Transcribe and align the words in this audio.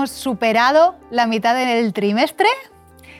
hemos 0.00 0.10
superado 0.12 0.96
la 1.10 1.26
mitad 1.26 1.54
del 1.54 1.92
trimestre. 1.92 2.46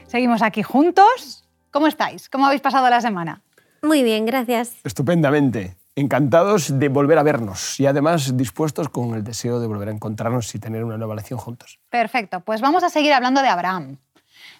Seguimos 0.07 0.41
aquí 0.41 0.63
juntos. 0.63 1.43
¿Cómo 1.69 1.85
estáis? 1.85 2.27
¿Cómo 2.27 2.47
habéis 2.47 2.61
pasado 2.61 2.89
la 2.89 3.01
semana? 3.01 3.43
Muy 3.83 4.01
bien, 4.01 4.25
gracias. 4.25 4.73
Estupendamente. 4.83 5.75
Encantados 5.95 6.79
de 6.79 6.89
volver 6.89 7.19
a 7.19 7.23
vernos 7.23 7.79
y 7.79 7.85
además 7.85 8.35
dispuestos 8.35 8.89
con 8.89 9.13
el 9.13 9.23
deseo 9.23 9.59
de 9.59 9.67
volver 9.67 9.89
a 9.89 9.91
encontrarnos 9.91 10.55
y 10.55 10.59
tener 10.59 10.83
una 10.83 10.97
nueva 10.97 11.13
lección 11.13 11.37
juntos. 11.37 11.77
Perfecto, 11.91 12.39
pues 12.39 12.61
vamos 12.61 12.83
a 12.83 12.89
seguir 12.89 13.13
hablando 13.13 13.43
de 13.43 13.49
Abraham. 13.49 13.97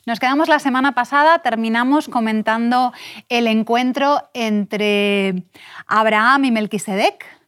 Nos 0.06 0.20
quedamos 0.20 0.48
la 0.48 0.60
semana 0.60 0.92
pasada, 0.92 1.40
terminamos 1.40 2.08
comentando 2.08 2.94
el 3.30 3.48
encuentro 3.48 4.30
entre 4.36 5.46
Abraham 5.88 6.46
y 6.46 6.52
Melquisedec. 6.52 7.41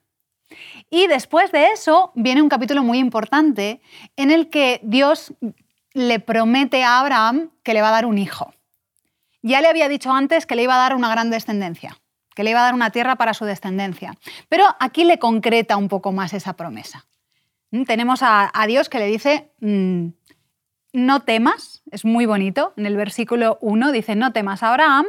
Y 0.94 1.08
después 1.08 1.52
de 1.52 1.72
eso 1.72 2.12
viene 2.14 2.44
un 2.44 2.50
capítulo 2.50 2.84
muy 2.84 3.00
importante 3.00 3.82
en 4.16 4.30
el 4.30 4.52
que 4.52 4.80
Dios 4.84 5.34
le 5.94 6.20
promete 6.20 6.84
a 6.84 7.00
Abraham 7.00 7.50
que 7.64 7.74
le 7.74 7.82
va 7.82 7.88
a 7.88 7.94
dar 7.94 8.06
un 8.06 8.20
hijo. 8.20 8.54
Ya 9.42 9.60
le 9.62 9.70
había 9.70 9.90
dicho 9.90 10.12
antes 10.12 10.46
que 10.46 10.56
le 10.56 10.62
iba 10.62 10.76
a 10.76 10.78
dar 10.78 10.96
una 10.96 11.10
gran 11.10 11.32
descendencia, 11.32 12.00
que 12.36 12.44
le 12.44 12.52
iba 12.52 12.60
a 12.60 12.66
dar 12.66 12.76
una 12.76 12.92
tierra 12.92 13.16
para 13.16 13.34
su 13.34 13.44
descendencia. 13.44 14.14
Pero 14.50 14.66
aquí 14.80 15.04
le 15.04 15.18
concreta 15.18 15.78
un 15.78 15.88
poco 15.88 16.12
más 16.12 16.32
esa 16.32 16.54
promesa. 16.54 17.08
¿Mm? 17.72 17.86
Tenemos 17.86 18.20
a, 18.22 18.52
Dios 18.68 18.88
que 18.88 19.00
le 19.00 19.08
dice, 19.08 19.52
mm, 19.62 20.10
no 20.94 21.22
temas, 21.22 21.82
es 21.90 22.06
muy 22.06 22.28
bonito, 22.28 22.72
en 22.78 22.86
el 22.86 22.98
versículo 22.98 23.58
1 23.62 23.92
dice, 23.92 24.16
no 24.16 24.32
temas 24.32 24.62
Abraham, 24.62 25.08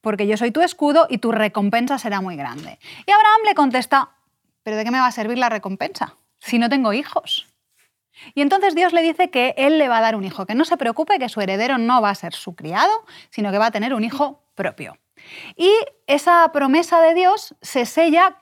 porque 0.00 0.26
yo 0.26 0.36
soy 0.36 0.50
tu 0.50 0.60
escudo 0.60 1.06
y 1.08 1.18
tu 1.18 1.30
recompensa 1.30 2.00
será 2.00 2.20
muy 2.20 2.34
grande. 2.34 2.80
Y 3.06 3.12
Abraham 3.12 3.42
le 3.44 3.54
contesta, 3.54 4.16
pero 4.62 4.76
¿de 4.76 4.84
qué 4.84 4.90
me 4.90 4.98
va 4.98 5.06
a 5.06 5.12
servir 5.12 5.38
la 5.38 5.48
recompensa 5.48 6.16
si 6.38 6.58
no 6.58 6.68
tengo 6.68 6.92
hijos? 6.92 7.46
Y 8.34 8.42
entonces 8.42 8.74
Dios 8.74 8.92
le 8.92 9.02
dice 9.02 9.30
que 9.30 9.54
Él 9.56 9.78
le 9.78 9.88
va 9.88 9.98
a 9.98 10.00
dar 10.02 10.16
un 10.16 10.24
hijo, 10.24 10.46
que 10.46 10.54
no 10.54 10.64
se 10.64 10.76
preocupe, 10.76 11.18
que 11.18 11.28
su 11.28 11.40
heredero 11.40 11.78
no 11.78 12.02
va 12.02 12.10
a 12.10 12.14
ser 12.14 12.34
su 12.34 12.54
criado, 12.54 12.92
sino 13.30 13.50
que 13.50 13.58
va 13.58 13.66
a 13.66 13.70
tener 13.70 13.94
un 13.94 14.04
hijo 14.04 14.42
propio. 14.54 14.96
Y 15.56 15.70
esa 16.06 16.50
promesa 16.52 17.00
de 17.00 17.14
Dios 17.14 17.54
se 17.60 17.86
sella 17.86 18.36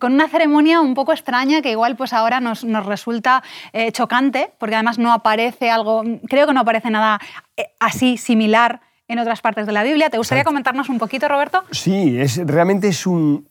con 0.00 0.12
una 0.12 0.28
ceremonia 0.28 0.80
un 0.80 0.94
poco 0.94 1.12
extraña 1.12 1.62
que 1.62 1.70
igual 1.70 1.96
pues 1.96 2.12
ahora 2.12 2.40
nos, 2.40 2.62
resulta 2.62 3.42
eh, 3.72 3.92
chocante, 3.92 4.52
porque 4.58 4.74
además 4.74 4.98
no 4.98 5.12
aparece 5.12 5.70
algo, 5.70 6.02
creo 6.28 6.46
que 6.46 6.52
no 6.52 6.60
aparece 6.60 6.90
nada 6.90 7.20
eh, 7.56 7.66
así 7.78 8.16
similar 8.16 8.80
en 9.06 9.18
otras 9.18 9.40
partes 9.40 9.66
de 9.66 9.72
la 9.72 9.82
Biblia. 9.82 10.10
¿Te 10.10 10.18
gustaría 10.18 10.44
comentarnos 10.44 10.88
un 10.88 10.98
poquito, 10.98 11.28
Roberto? 11.28 11.62
Sí, 11.70 12.18
es, 12.18 12.44
realmente 12.46 12.88
es 12.88 13.06
un, 13.06 13.46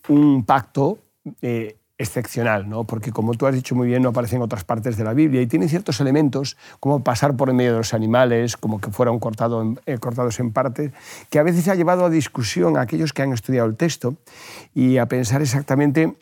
pacto 0.46 1.00
eh, 1.42 1.78
excepcional, 2.04 2.70
¿no? 2.70 2.84
porque 2.84 3.12
como 3.12 3.34
tú 3.34 3.48
has 3.48 3.56
dicho 3.56 3.76
muy 3.76 3.88
bien, 3.88 4.04
no 4.04 4.10
aparece 4.10 4.36
en 4.36 4.42
otras 4.42 4.64
partes 4.64 4.98
de 4.98 5.04
la 5.04 5.14
Biblia 5.14 5.42
y 5.42 5.48
tiene 5.48 5.68
ciertos 5.68 6.00
elementos, 6.00 6.58
como 6.80 7.04
pasar 7.04 7.36
por 7.36 7.50
en 7.50 7.56
medio 7.56 7.72
de 7.72 7.78
los 7.78 7.94
animales, 7.94 8.58
como 8.58 8.80
que 8.80 8.92
fueran 8.92 9.20
cortado 9.20 9.76
cortados 10.00 10.40
en 10.40 10.52
partes, 10.52 10.92
que 11.30 11.40
a 11.40 11.44
veces 11.44 11.68
ha 11.68 11.76
llevado 11.76 12.06
a 12.06 12.10
discusión 12.10 12.78
a 12.78 12.82
aquellos 12.82 13.14
que 13.14 13.22
han 13.22 13.34
estudiado 13.34 13.68
el 13.68 13.76
texto 13.76 14.16
y 14.74 14.98
a 14.98 15.08
pensar 15.08 15.42
exactamente 15.42 16.16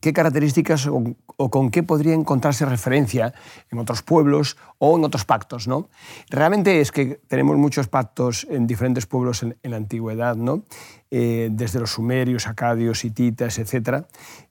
qué 0.00 0.12
características 0.12 0.86
o, 0.86 1.16
con 1.50 1.70
qué 1.70 1.82
podría 1.82 2.14
encontrarse 2.14 2.64
referencia 2.64 3.34
en 3.70 3.78
otros 3.78 4.02
pueblos 4.02 4.56
o 4.78 4.96
en 4.96 5.04
otros 5.04 5.24
pactos. 5.24 5.66
¿no? 5.66 5.88
Realmente 6.30 6.80
es 6.80 6.92
que 6.92 7.20
tenemos 7.28 7.56
muchos 7.56 7.88
pactos 7.88 8.46
en 8.50 8.66
diferentes 8.66 9.06
pueblos 9.06 9.42
en, 9.42 9.56
la 9.62 9.76
antigüedad, 9.76 10.36
¿no? 10.36 10.62
Eh, 11.10 11.48
desde 11.50 11.80
los 11.80 11.92
sumerios, 11.92 12.46
acadios, 12.46 13.04
hititas, 13.04 13.58
etc. 13.58 14.04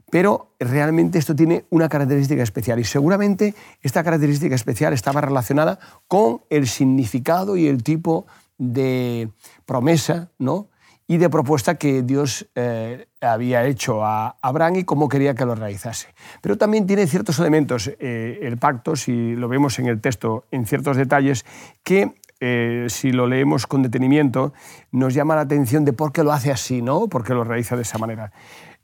Pero 0.09 0.53
realmente 0.59 1.19
esto 1.19 1.35
tiene 1.35 1.65
una 1.69 1.89
característica 1.89 2.41
especial 2.41 2.79
y 2.79 2.85
seguramente 2.85 3.53
esta 3.81 4.03
característica 4.03 4.55
especial 4.55 4.93
estaba 4.93 5.21
relacionada 5.21 5.79
con 6.07 6.41
el 6.49 6.67
significado 6.67 7.57
y 7.57 7.67
el 7.67 7.83
tipo 7.83 8.25
de 8.57 9.29
promesa 9.65 10.29
¿no? 10.39 10.69
y 11.07 11.17
de 11.17 11.29
propuesta 11.29 11.75
que 11.75 12.03
Dios 12.03 12.47
eh, 12.55 13.07
había 13.21 13.65
hecho 13.65 14.03
a 14.03 14.37
Abraham 14.41 14.77
y 14.77 14.83
cómo 14.83 15.07
quería 15.07 15.35
que 15.35 15.45
lo 15.45 15.55
realizase. 15.55 16.07
Pero 16.41 16.57
también 16.57 16.85
tiene 16.85 17.07
ciertos 17.07 17.39
elementos, 17.39 17.91
eh, 17.99 18.39
el 18.41 18.57
pacto, 18.57 18.95
si 18.95 19.35
lo 19.35 19.47
vemos 19.47 19.79
en 19.79 19.87
el 19.87 20.01
texto 20.01 20.45
en 20.51 20.65
ciertos 20.65 20.97
detalles, 20.97 21.45
que 21.83 22.13
eh, 22.39 22.87
si 22.89 23.11
lo 23.11 23.25
leemos 23.25 23.67
con 23.67 23.81
detenimiento, 23.81 24.53
nos 24.91 25.13
llama 25.13 25.35
la 25.35 25.41
atención 25.41 25.85
de 25.85 25.93
por 25.93 26.11
qué 26.11 26.23
lo 26.23 26.31
hace 26.31 26.51
así, 26.51 26.81
¿no? 26.81 27.07
por 27.07 27.23
qué 27.23 27.33
lo 27.33 27.43
realiza 27.43 27.75
de 27.75 27.81
esa 27.83 27.97
manera. 27.97 28.31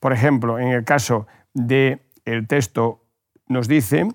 Por 0.03 0.11
ejemplo, 0.11 0.59
en 0.59 0.67
el 0.67 0.83
caso 0.83 1.27
del 1.53 2.01
el 2.25 2.45
texto 2.45 3.05
nos 3.47 3.69
dice, 3.69 4.05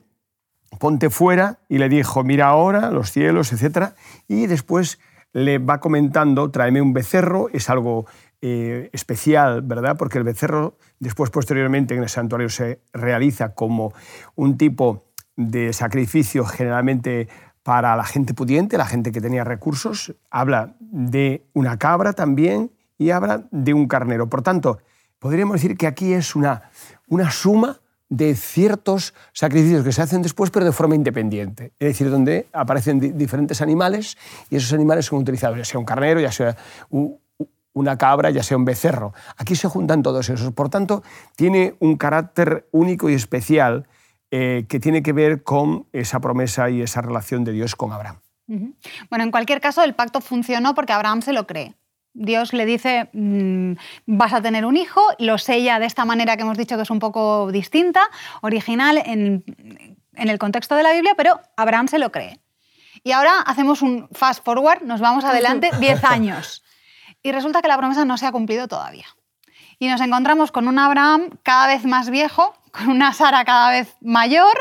ponte 0.78 1.08
fuera, 1.08 1.60
y 1.66 1.78
le 1.78 1.88
dijo, 1.88 2.24
mira 2.24 2.48
ahora 2.48 2.90
los 2.90 3.10
cielos, 3.10 3.54
etc. 3.54 3.94
Y 4.26 4.48
después 4.48 4.98
le 5.32 5.56
va 5.56 5.80
comentando, 5.80 6.50
tráeme 6.50 6.82
un 6.82 6.92
becerro, 6.92 7.48
es 7.54 7.70
algo 7.70 8.04
eh, 8.42 8.90
especial, 8.92 9.62
¿verdad? 9.62 9.96
Porque 9.96 10.18
el 10.18 10.24
becerro 10.24 10.76
después, 10.98 11.30
posteriormente, 11.30 11.94
en 11.94 12.02
el 12.02 12.10
santuario 12.10 12.50
se 12.50 12.82
realiza 12.92 13.54
como 13.54 13.94
un 14.34 14.58
tipo 14.58 15.06
de 15.36 15.72
sacrificio 15.72 16.44
generalmente 16.44 17.28
para 17.62 17.96
la 17.96 18.04
gente 18.04 18.34
pudiente, 18.34 18.76
la 18.76 18.84
gente 18.84 19.10
que 19.10 19.22
tenía 19.22 19.42
recursos. 19.42 20.14
Habla 20.30 20.76
de 20.80 21.46
una 21.54 21.78
cabra 21.78 22.12
también 22.12 22.72
y 22.98 23.08
habla 23.08 23.48
de 23.50 23.72
un 23.72 23.88
carnero. 23.88 24.28
Por 24.28 24.42
tanto, 24.42 24.80
podríamos 25.18 25.54
decir 25.54 25.76
que 25.76 25.86
aquí 25.86 26.12
es 26.12 26.34
una, 26.34 26.70
una 27.08 27.30
suma 27.30 27.80
de 28.08 28.34
ciertos 28.34 29.14
sacrificios 29.32 29.84
que 29.84 29.92
se 29.92 30.02
hacen 30.02 30.22
después, 30.22 30.50
pero 30.50 30.64
de 30.64 30.72
forma 30.72 30.94
independiente. 30.94 31.72
Es 31.78 31.88
decir, 31.88 32.10
donde 32.10 32.46
aparecen 32.52 33.18
diferentes 33.18 33.60
animales 33.60 34.16
y 34.50 34.56
esos 34.56 34.72
animales 34.72 35.06
son 35.06 35.18
utilizados, 35.18 35.58
ya 35.58 35.64
sea 35.64 35.78
un 35.78 35.84
carnero, 35.84 36.20
ya 36.20 36.32
sea 36.32 36.56
una 37.74 37.98
cabra, 37.98 38.30
ya 38.30 38.42
sea 38.42 38.56
un 38.56 38.64
becerro. 38.64 39.12
Aquí 39.36 39.56
se 39.56 39.68
juntan 39.68 40.02
todos 40.02 40.28
esos. 40.30 40.52
Por 40.52 40.70
tanto, 40.70 41.02
tiene 41.36 41.74
un 41.80 41.96
carácter 41.96 42.66
único 42.70 43.10
y 43.10 43.14
especial 43.14 43.86
eh, 44.30 44.64
que 44.68 44.80
tiene 44.80 45.02
que 45.02 45.12
ver 45.12 45.42
con 45.42 45.86
esa 45.92 46.20
promesa 46.20 46.70
y 46.70 46.80
esa 46.82 47.02
relación 47.02 47.44
de 47.44 47.52
Dios 47.52 47.76
con 47.76 47.92
Abraham. 47.92 48.20
Bueno, 49.10 49.24
en 49.24 49.30
cualquier 49.30 49.60
caso, 49.60 49.84
el 49.84 49.94
pacto 49.94 50.22
funcionó 50.22 50.74
porque 50.74 50.94
Abraham 50.94 51.20
se 51.20 51.34
lo 51.34 51.46
cree. 51.46 51.74
Dios 52.18 52.52
le 52.52 52.66
dice, 52.66 53.08
mm, 53.12 53.74
vas 54.06 54.32
a 54.32 54.42
tener 54.42 54.66
un 54.66 54.76
hijo, 54.76 55.00
lo 55.18 55.38
sella 55.38 55.78
de 55.78 55.86
esta 55.86 56.04
manera 56.04 56.36
que 56.36 56.42
hemos 56.42 56.58
dicho 56.58 56.76
que 56.76 56.82
es 56.82 56.90
un 56.90 56.98
poco 56.98 57.50
distinta, 57.52 58.08
original 58.42 59.00
en, 59.04 59.44
el 60.14 60.38
contexto 60.38 60.74
de 60.74 60.82
la 60.82 60.92
Biblia, 60.92 61.14
pero 61.16 61.40
Abraham 61.56 61.86
se 61.86 62.00
lo 62.00 62.10
cree. 62.10 62.40
Y 63.04 63.12
ahora 63.12 63.40
hacemos 63.40 63.82
un 63.82 64.08
fast 64.10 64.44
forward, 64.44 64.82
nos 64.82 65.00
vamos 65.00 65.24
adelante 65.24 65.70
10 65.80 66.04
años. 66.04 66.64
Y 67.22 67.30
resulta 67.30 67.62
que 67.62 67.68
la 67.68 67.78
promesa 67.78 68.04
no 68.04 68.18
se 68.18 68.26
ha 68.26 68.32
cumplido 68.32 68.66
todavía. 68.66 69.06
Y 69.78 69.86
nos 69.86 70.00
encontramos 70.00 70.50
con 70.50 70.66
un 70.66 70.78
Abraham 70.78 71.38
cada 71.42 71.66
vez 71.68 71.84
más 71.84 72.10
viejo, 72.10 72.54
con 72.72 72.88
una 72.88 73.12
Sara 73.12 73.44
cada 73.44 73.70
vez 73.70 73.96
mayor 74.00 74.56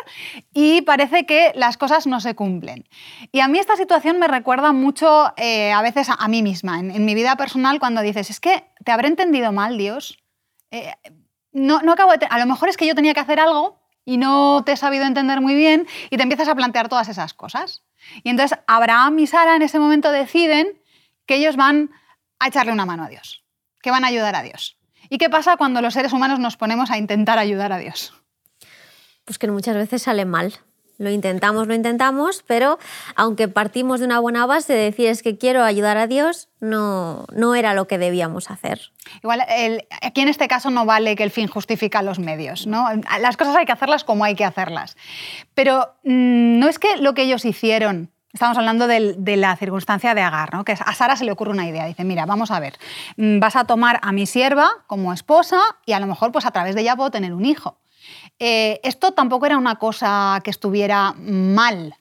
y 0.54 0.82
parece 0.84 1.26
que 1.26 1.52
las 1.56 1.78
cosas 1.78 2.08
no 2.08 2.20
se 2.20 2.36
cumplen. 2.36 2.88
Y 3.32 3.40
a 3.40 3.48
mí 3.48 3.60
esta 3.60 3.76
situación 3.76 4.20
me 4.20 4.28
recuerda 4.28 4.72
mucho 4.72 5.34
eh, 5.38 5.72
a 5.72 5.82
veces 5.82 6.10
a, 6.10 6.28
mí 6.28 6.44
misma, 6.44 6.80
en, 6.80 7.06
mi 7.06 7.16
vida 7.16 7.36
personal, 7.36 7.80
cuando 7.80 8.02
dices, 8.02 8.30
es 8.30 8.40
que 8.40 8.66
te 8.84 8.92
habré 8.92 9.08
entendido 9.08 9.52
mal, 9.52 9.78
Dios. 9.78 10.18
Eh, 10.72 10.94
no, 11.52 11.82
no 11.82 11.94
acabo 11.94 12.12
a 12.12 12.40
lo 12.40 12.46
mejor 12.46 12.70
es 12.70 12.78
que 12.78 12.88
yo 12.88 12.96
tenía 12.96 13.14
que 13.14 13.20
hacer 13.20 13.40
algo 13.40 13.80
y 14.06 14.18
no 14.18 14.64
te 14.66 14.74
he 14.74 14.78
sabido 14.78 15.06
entender 15.06 15.42
muy 15.42 15.56
bien 15.56 15.88
y 16.10 16.18
te 16.18 16.24
empiezas 16.24 16.48
a 16.48 16.56
plantear 16.56 16.88
todas 16.88 17.10
esas 17.10 17.34
cosas. 17.34 17.84
Y 18.24 18.30
entonces 18.30 18.58
Abraham 18.68 19.20
y 19.20 19.28
Sara 19.28 19.56
en 19.56 19.62
ese 19.62 19.80
momento 19.80 20.12
deciden 20.12 20.82
que 21.26 21.36
ellos 21.36 21.56
van 21.56 21.92
a 22.40 22.48
echarle 22.48 22.72
una 22.72 22.86
mano 22.86 23.04
a 23.04 23.10
Dios, 23.10 23.44
que 23.82 23.92
van 23.92 24.06
a 24.06 24.08
ayudar 24.08 24.36
a 24.36 24.44
Dios. 24.44 24.77
¿Y 25.10 25.18
qué 25.18 25.30
pasa 25.30 25.58
cuando 25.58 25.82
los 25.82 25.94
seres 25.94 26.14
humanos 26.14 26.40
nos 26.40 26.58
ponemos 26.58 26.92
a 26.92 26.98
intentar 26.98 27.40
ayudar 27.40 27.72
a 27.72 27.78
Dios? 27.78 28.14
Pues 29.26 29.38
que 29.38 29.50
muchas 29.50 29.76
veces 29.76 30.04
sale 30.04 30.26
mal. 30.26 30.54
Lo 31.00 31.12
intentamos, 31.12 31.68
lo 31.68 31.76
intentamos, 31.76 32.44
pero 32.48 32.80
aunque 33.16 33.48
partimos 33.48 34.00
de 34.00 34.08
una 34.08 34.20
buena 34.20 34.48
base 34.48 34.74
de 34.74 34.80
decir 34.80 35.08
es 35.08 35.22
que 35.22 35.38
quiero 35.38 35.64
ayudar 35.64 35.98
a 35.98 36.08
Dios, 36.08 36.50
no, 36.60 37.28
no 37.36 37.54
era 37.54 37.76
lo 37.76 37.88
que 37.88 38.00
debíamos 38.00 38.50
hacer. 38.50 38.82
Igual, 39.22 39.44
aquí 40.02 40.22
en 40.22 40.28
este 40.28 40.48
caso 40.48 40.72
no 40.72 40.88
vale 40.88 41.16
que 41.16 41.22
el 41.22 41.30
fin 41.30 41.48
justifica 41.48 42.02
los 42.02 42.18
medios, 42.18 42.66
¿no? 42.66 42.88
Las 43.20 43.38
cosas 43.38 43.56
hay 43.56 43.66
que 43.66 43.74
hacerlas 43.74 44.04
como 44.04 44.24
hay 44.24 44.34
que 44.34 44.46
hacerlas. 44.46 44.98
Pero 45.54 45.96
mm, 46.04 46.58
no 46.58 46.68
es 46.68 46.80
que 46.80 46.98
lo 46.98 47.14
que 47.14 47.24
ellos 47.24 47.46
hicieron 47.46 48.12
Estamos 48.38 48.60
hablando 48.60 48.86
de, 48.86 49.36
la 49.36 49.56
circunstancia 49.56 50.14
de 50.14 50.22
Agar, 50.22 50.54
¿no? 50.54 50.64
que 50.64 50.74
a 50.74 50.94
Sara 50.94 51.16
se 51.16 51.26
le 51.26 51.32
ocurre 51.32 51.50
una 51.50 51.68
idea. 51.68 51.88
Dice, 51.88 52.04
mira, 52.04 52.28
vamos 52.28 52.52
a 52.52 52.60
ver, 52.60 52.78
mm, 53.16 53.40
vas 53.40 53.56
a 53.56 53.64
tomar 53.64 54.00
a 54.04 54.12
mi 54.12 54.28
sierva 54.28 54.70
como 54.86 55.12
esposa 55.12 55.60
y 55.88 55.94
a 55.94 56.00
lo 56.00 56.06
mejor 56.06 56.32
pues, 56.32 56.46
a 56.46 56.52
través 56.52 56.76
de 56.76 56.82
ella 56.82 56.96
puedo 56.96 57.10
tener 57.10 57.34
un 57.34 57.46
hijo. 57.46 57.80
Eh, 58.38 58.80
esto 58.84 59.14
tampoco 59.14 59.48
era 59.48 59.58
una 59.58 59.78
cosa 59.78 60.40
que 60.44 60.52
estuviera 60.52 61.16
mal. 61.18 61.96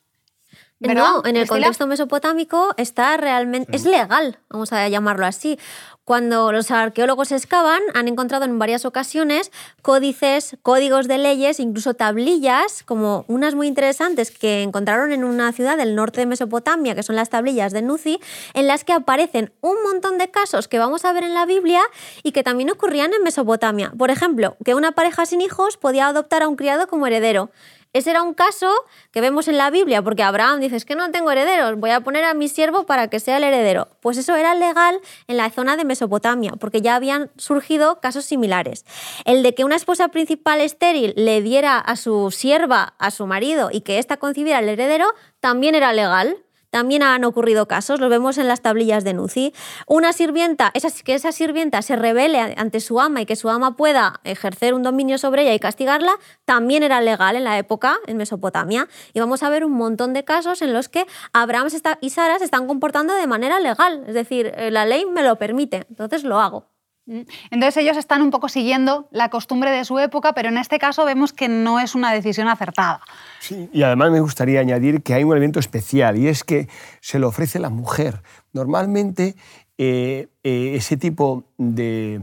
¿Verdad, 0.78 1.02
No, 1.02 1.19
en 1.25 1.37
el 1.37 1.43
Priscila? 1.43 1.49
contexto 1.49 1.87
mesopotámico 1.87 2.75
está 2.76 3.17
realmente, 3.17 3.75
es 3.75 3.84
legal, 3.84 4.38
vamos 4.50 4.73
a 4.73 4.88
llamarlo 4.88 5.26
así. 5.26 5.58
Cuando 6.05 6.52
los 6.52 6.70
arqueólogos 6.70 7.32
excavan, 7.32 7.81
han 7.94 8.06
encontrado 8.06 8.44
en 8.44 8.61
varias 8.61 8.84
ocasiones 8.84 9.50
códices, 9.82 10.56
códigos 10.62 11.08
de 11.08 11.19
leyes, 11.19 11.58
incluso 11.58 11.94
tablillas, 11.94 12.84
como 12.84 13.25
unas 13.26 13.56
muy 13.56 13.67
interesantes 13.67 14.31
que 14.31 14.62
encontraron 14.62 15.11
en 15.11 15.25
una 15.25 15.50
ciudad 15.50 15.76
del 15.76 15.96
norte 15.96 16.20
de 16.20 16.26
Mesopotamia, 16.26 16.94
que 16.94 17.02
son 17.02 17.17
las 17.17 17.28
tablillas 17.31 17.73
de 17.73 17.82
Nuzi, 17.82 18.20
en 18.55 18.69
las 18.69 18.84
que 18.84 18.93
aparecen 18.93 19.52
un 19.62 19.82
montón 19.82 20.17
de 20.17 20.31
casos 20.31 20.69
que 20.69 20.78
vamos 20.78 21.05
a 21.05 21.12
ver 21.12 21.25
en 21.25 21.34
la 21.34 21.44
Biblia 21.44 21.81
y 22.23 22.31
que 22.31 22.44
también 22.44 22.70
ocurrían 22.70 23.12
en 23.12 23.25
Mesopotamia. 23.25 23.93
Por 23.99 24.12
ejemplo, 24.12 24.56
que 24.64 24.76
una 24.76 24.93
pareja 24.93 25.26
sin 25.26 25.40
hijos 25.40 25.76
podía 25.76 26.06
adoptar 26.06 26.44
a 26.44 26.49
un 26.49 26.55
criado 26.55 26.87
como 26.87 27.08
heredero. 27.08 27.50
Ese 27.97 28.11
era 28.11 28.23
un 28.23 28.35
caso 28.35 28.71
que 29.11 29.23
vemos 29.23 29.49
en 29.49 29.57
la 29.57 29.71
Biblia, 29.71 30.03
porque 30.03 30.23
Abraham 30.23 30.61
dice, 30.61 30.77
es 30.77 30.85
que 30.85 30.95
no 30.95 31.11
tengo 31.13 31.31
herederos, 31.31 31.81
voy 31.81 31.93
a 31.93 32.01
poner 32.01 32.25
a 32.25 32.35
mi 32.35 32.47
siervo 32.47 32.85
para 32.85 33.09
que 33.09 33.21
sea 33.21 33.39
el 33.39 33.45
heredero. 33.45 33.89
Pues 34.03 34.19
eso 34.19 34.37
era 34.37 34.55
legal 34.55 35.01
en 35.29 35.39
la 35.39 35.49
zona 35.49 35.79
de 35.79 35.87
Mesopotamia, 35.87 36.53
porque 36.61 36.83
ya 36.83 36.95
habían 36.95 37.31
surgido 37.39 37.99
casos 38.01 38.27
similares. 38.27 38.85
El 39.25 39.43
de 39.43 39.55
que 39.55 39.65
una 39.65 39.77
esposa 39.77 40.09
principal 40.09 40.61
estéril 40.61 41.15
le 41.17 41.41
diera 41.41 41.79
a 41.79 41.97
su 41.97 42.31
sierva 42.31 42.93
a 42.99 43.11
su 43.11 43.27
marido 43.27 43.71
y 43.73 43.81
que 43.81 43.99
ésta 43.99 44.19
concibiera 44.19 44.59
el 44.59 44.69
heredero, 44.69 45.07
también 45.41 45.75
era 45.75 45.95
legal. 45.95 46.37
También 46.76 47.02
han 47.02 47.25
ocurrido 47.25 47.67
casos, 47.67 48.00
los 48.00 48.11
vemos 48.11 48.37
en 48.37 48.49
las 48.49 48.61
tablillas 48.61 49.02
de 49.02 49.14
Nuzi. 49.14 49.55
Una 49.87 50.12
sirvienta, 50.12 50.70
esa, 50.75 50.90
que 50.90 51.14
esa 51.14 51.32
sirvienta 51.32 51.81
se 51.81 51.96
revele 51.96 52.38
ante 52.38 52.81
su 52.81 53.00
ama 53.00 53.23
y 53.23 53.25
que 53.25 53.34
su 53.34 53.49
ama 53.49 53.78
pueda 53.78 54.20
ejercer 54.25 54.75
un 54.75 54.82
dominio 54.82 55.17
sobre 55.17 55.44
ella 55.44 55.55
y 55.55 55.58
castigarla, 55.58 56.12
también 56.44 56.82
era 56.82 57.00
legal 57.00 57.34
en 57.34 57.44
la 57.44 57.56
época 57.56 57.96
en 58.06 58.19
Mesopotamia. 58.19 58.88
Y 59.14 59.20
vamos 59.20 59.43
a 59.43 59.49
ver 59.49 59.64
un 59.64 59.73
montón 59.73 60.12
de 60.12 60.26
casos 60.26 60.61
en 60.61 60.75
los 60.75 60.90
que 60.90 61.06
Abraham 61.32 61.69
y 62.02 62.11
Sara 62.11 62.38
se 62.38 62.44
están 62.44 62.67
comportando 62.67 63.14
de 63.14 63.26
manera 63.26 63.58
legal. 63.58 64.05
Es 64.06 64.12
decir, 64.12 64.52
eh, 64.55 64.70
la 64.70 64.84
ley 64.84 65.06
me 65.06 65.23
lo 65.23 65.37
permite, 65.37 65.87
entonces 65.88 66.25
lo 66.25 66.40
hago. 66.40 66.75
Mm. 67.06 67.20
Entonces 67.50 67.76
ellos 67.79 67.97
están 67.97 68.23
un 68.23 68.31
poco 68.31 68.49
siguiendo 68.49 69.08
la 69.11 69.31
costumbre 69.31 69.70
de 69.70 69.85
su 69.85 69.99
época, 69.99 70.32
pero 70.32 70.49
en 70.49 70.58
este 70.58 70.79
caso 70.79 71.05
vemos 71.05 71.32
que 71.32 71.49
no 71.49 71.81
es 71.81 71.94
una 71.94 72.12
decisión 72.12 72.49
acertada. 72.49 73.00
Sí, 73.41 73.69
y 73.73 73.82
además 73.82 74.11
me 74.11 74.20
gustaría 74.20 74.61
añadir 74.61 75.03
que 75.03 75.14
hay 75.14 75.25
un 75.25 75.32
elemento 75.32 75.61
especial 75.61 76.19
y 76.19 76.29
es 76.29 76.44
que 76.44 76.69
se 77.00 77.19
lo 77.19 77.29
ofrece 77.29 77.58
la 77.58 77.70
mujer. 77.70 78.23
Normalmente 78.53 79.37
eh, 79.79 80.29
eh, 80.43 80.73
ese 80.75 80.97
tipo 80.97 81.44
de, 81.58 82.23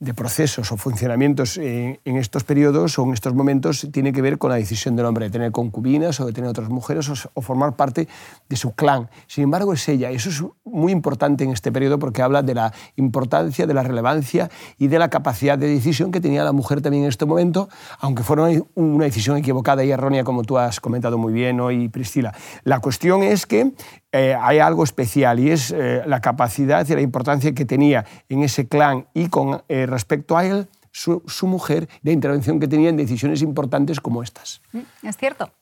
de 0.00 0.14
procesos 0.14 0.72
o 0.72 0.78
funcionamientos 0.78 1.58
en, 1.58 1.98
estos 2.04 2.42
periodos 2.42 2.98
o 2.98 3.04
en 3.04 3.12
estos 3.12 3.34
momentos 3.34 3.86
tiene 3.92 4.12
que 4.14 4.22
ver 4.22 4.38
con 4.38 4.48
la 4.48 4.56
decisión 4.56 4.96
del 4.96 5.04
hombre 5.04 5.26
de 5.26 5.30
tener 5.30 5.52
concubinas 5.52 6.18
o 6.20 6.26
de 6.26 6.32
tener 6.32 6.48
otras 6.48 6.70
mujeres 6.70 7.08
o 7.34 7.42
formar 7.42 7.76
parte 7.76 8.08
de 8.48 8.56
su 8.56 8.72
clan. 8.72 9.10
Sin 9.26 9.44
embargo, 9.44 9.74
es 9.74 9.86
ella. 9.90 10.10
Eso 10.10 10.30
es 10.30 10.42
muy 10.64 10.90
importante 10.90 11.44
en 11.44 11.50
este 11.50 11.70
periodo 11.70 11.98
porque 11.98 12.22
habla 12.22 12.42
de 12.42 12.54
la 12.54 12.72
importancia, 12.96 13.66
de 13.66 13.74
la 13.74 13.82
relevancia 13.82 14.50
y 14.78 14.88
de 14.88 14.98
la 14.98 15.10
capacidad 15.10 15.58
de 15.58 15.68
decisión 15.68 16.10
que 16.10 16.20
tenía 16.22 16.44
la 16.44 16.52
mujer 16.52 16.80
también 16.80 17.04
en 17.04 17.10
este 17.10 17.26
momento, 17.26 17.68
aunque 17.98 18.22
fuera 18.22 18.44
una- 18.44 18.62
una 18.76 19.04
decisión 19.04 19.36
equivocada 19.36 19.84
y 19.84 19.90
errónea, 19.90 20.24
como 20.24 20.44
tú 20.44 20.56
has 20.56 20.80
comentado 20.80 21.18
muy 21.18 21.34
bien 21.34 21.60
hoy, 21.60 21.90
Priscila. 21.90 22.32
La 22.64 22.80
cuestión 22.80 23.22
es 23.22 23.44
que 23.44 23.72
eh, 24.12 24.34
hay 24.40 24.58
algo 24.58 24.82
especial 24.82 25.38
y 25.38 25.50
es 25.50 25.70
eh, 25.70 26.02
la 26.06 26.20
capacidad 26.20 26.88
y 26.88 26.94
la 26.94 27.00
importancia 27.00 27.52
que 27.52 27.64
tenía 27.64 28.04
en 28.28 28.42
ese 28.42 28.66
clan 28.66 29.06
y 29.14 29.28
con 29.28 29.62
eh, 29.68 29.86
respecto 29.90 30.36
a 30.36 30.44
él 30.44 30.68
su, 30.92 31.22
mujer, 31.42 31.88
de 32.02 32.12
intervención 32.12 32.58
que 32.60 32.68
tenía 32.68 32.88
en 32.88 32.96
decisiones 32.96 33.42
importantes 33.42 34.00
como 34.00 34.22
estas. 34.22 34.60
Mm, 34.72 35.06
Es 35.06 35.16
cierto. 35.16 35.52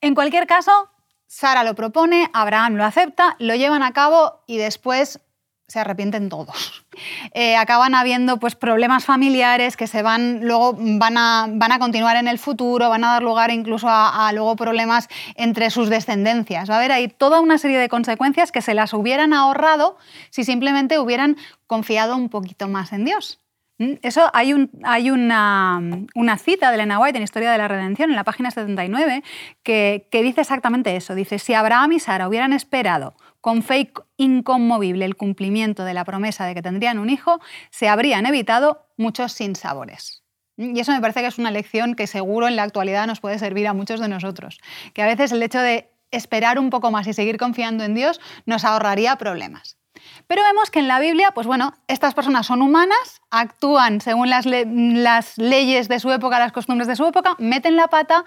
En 0.00 0.14
cualquier 0.14 0.46
caso, 0.46 0.90
Sara 1.26 1.64
lo 1.64 1.74
propone, 1.74 2.30
Abraham 2.32 2.74
lo 2.74 2.84
acepta, 2.84 3.36
lo 3.38 3.54
llevan 3.54 3.82
a 3.82 3.92
cabo 3.92 4.42
y 4.46 4.56
después 4.58 5.20
se 5.66 5.80
arrepienten 5.80 6.28
todos. 6.28 6.84
Eh, 7.32 7.56
acaban 7.56 7.96
habiendo 7.96 8.38
pues, 8.38 8.54
problemas 8.54 9.04
familiares 9.04 9.76
que 9.76 9.88
se 9.88 10.02
van, 10.02 10.46
luego 10.46 10.76
van 10.78 11.18
a, 11.18 11.48
van 11.50 11.72
a 11.72 11.80
continuar 11.80 12.14
en 12.14 12.28
el 12.28 12.38
futuro, 12.38 12.88
van 12.88 13.02
a 13.02 13.14
dar 13.14 13.22
lugar 13.24 13.50
incluso 13.50 13.88
a, 13.88 14.28
a 14.28 14.32
luego 14.32 14.54
problemas 14.54 15.08
entre 15.34 15.70
sus 15.70 15.88
descendencias. 15.90 16.70
Va 16.70 16.74
a 16.74 16.78
haber 16.78 16.92
ahí 16.92 17.08
toda 17.08 17.40
una 17.40 17.58
serie 17.58 17.78
de 17.78 17.88
consecuencias 17.88 18.52
que 18.52 18.62
se 18.62 18.74
las 18.74 18.94
hubieran 18.94 19.32
ahorrado 19.32 19.98
si 20.30 20.44
simplemente 20.44 21.00
hubieran 21.00 21.36
confiado 21.66 22.14
un 22.14 22.28
poquito 22.28 22.68
más 22.68 22.92
en 22.92 23.04
Dios. 23.04 23.40
¿Mm? 23.78 23.94
Eso 24.02 24.30
hay, 24.32 24.52
un- 24.52 24.70
hay 24.84 25.10
una, 25.10 25.80
una 26.14 26.38
cita 26.38 26.68
de 26.70 26.76
Elena 26.76 26.98
White 27.00 27.16
en 27.18 27.24
Historia 27.24 27.50
de 27.50 27.58
la 27.58 27.68
Redención, 27.68 28.10
en 28.10 28.16
la 28.16 28.24
página 28.24 28.50
79, 28.50 29.22
que, 29.62 30.06
que 30.10 30.22
dice 30.22 30.42
exactamente 30.42 30.94
eso. 30.96 31.14
Dice, 31.14 31.38
si 31.38 31.54
Abraham 31.54 31.92
y 31.92 32.00
Sara 32.00 32.28
hubieran 32.28 32.52
esperado 32.52 33.14
con 33.40 33.62
fe 33.62 33.92
inconmovible 34.16 35.04
el 35.04 35.16
cumplimiento 35.16 35.84
de 35.84 35.92
la 35.94 36.04
promesa 36.04 36.46
de 36.46 36.54
que 36.54 36.62
tendrían 36.62 36.98
un 36.98 37.10
hijo, 37.10 37.40
se 37.70 37.88
habrían 37.88 38.26
evitado 38.26 38.86
muchos 38.96 39.32
sinsabores. 39.32 40.22
¿Mm? 40.56 40.76
Y 40.76 40.80
eso 40.80 40.92
me 40.92 41.00
parece 41.00 41.20
que 41.20 41.26
es 41.26 41.38
una 41.38 41.50
lección 41.50 41.94
que 41.94 42.06
seguro 42.06 42.46
en 42.48 42.56
la 42.56 42.62
actualidad 42.62 43.06
nos 43.06 43.20
puede 43.20 43.38
servir 43.38 43.66
a 43.66 43.72
muchos 43.74 44.00
de 44.00 44.08
nosotros. 44.08 44.58
Que 44.94 45.02
a 45.02 45.06
veces 45.06 45.32
el 45.32 45.42
hecho 45.42 45.58
de 45.60 45.90
esperar 46.12 46.60
un 46.60 46.70
poco 46.70 46.92
más 46.92 47.08
y 47.08 47.12
seguir 47.12 47.38
confiando 47.38 47.82
en 47.82 47.94
Dios 47.94 48.20
nos 48.46 48.64
ahorraría 48.64 49.16
problemas. 49.16 49.78
Pero 50.26 50.42
vemos 50.42 50.70
que 50.70 50.80
en 50.80 50.88
la 50.88 51.00
Biblia, 51.00 51.30
pues 51.34 51.46
bueno, 51.46 51.74
estas 51.88 52.14
personas 52.14 52.46
son 52.46 52.62
humanas, 52.62 53.22
actúan 53.30 54.00
según 54.00 54.30
las, 54.30 54.46
las 54.46 55.38
leyes 55.38 55.88
de 55.88 56.00
su 56.00 56.10
época, 56.12 56.38
las 56.38 56.52
costumbres 56.52 56.88
de 56.88 56.96
su 56.96 57.06
época, 57.06 57.36
meten 57.38 57.76
la 57.76 57.88
pata, 57.88 58.24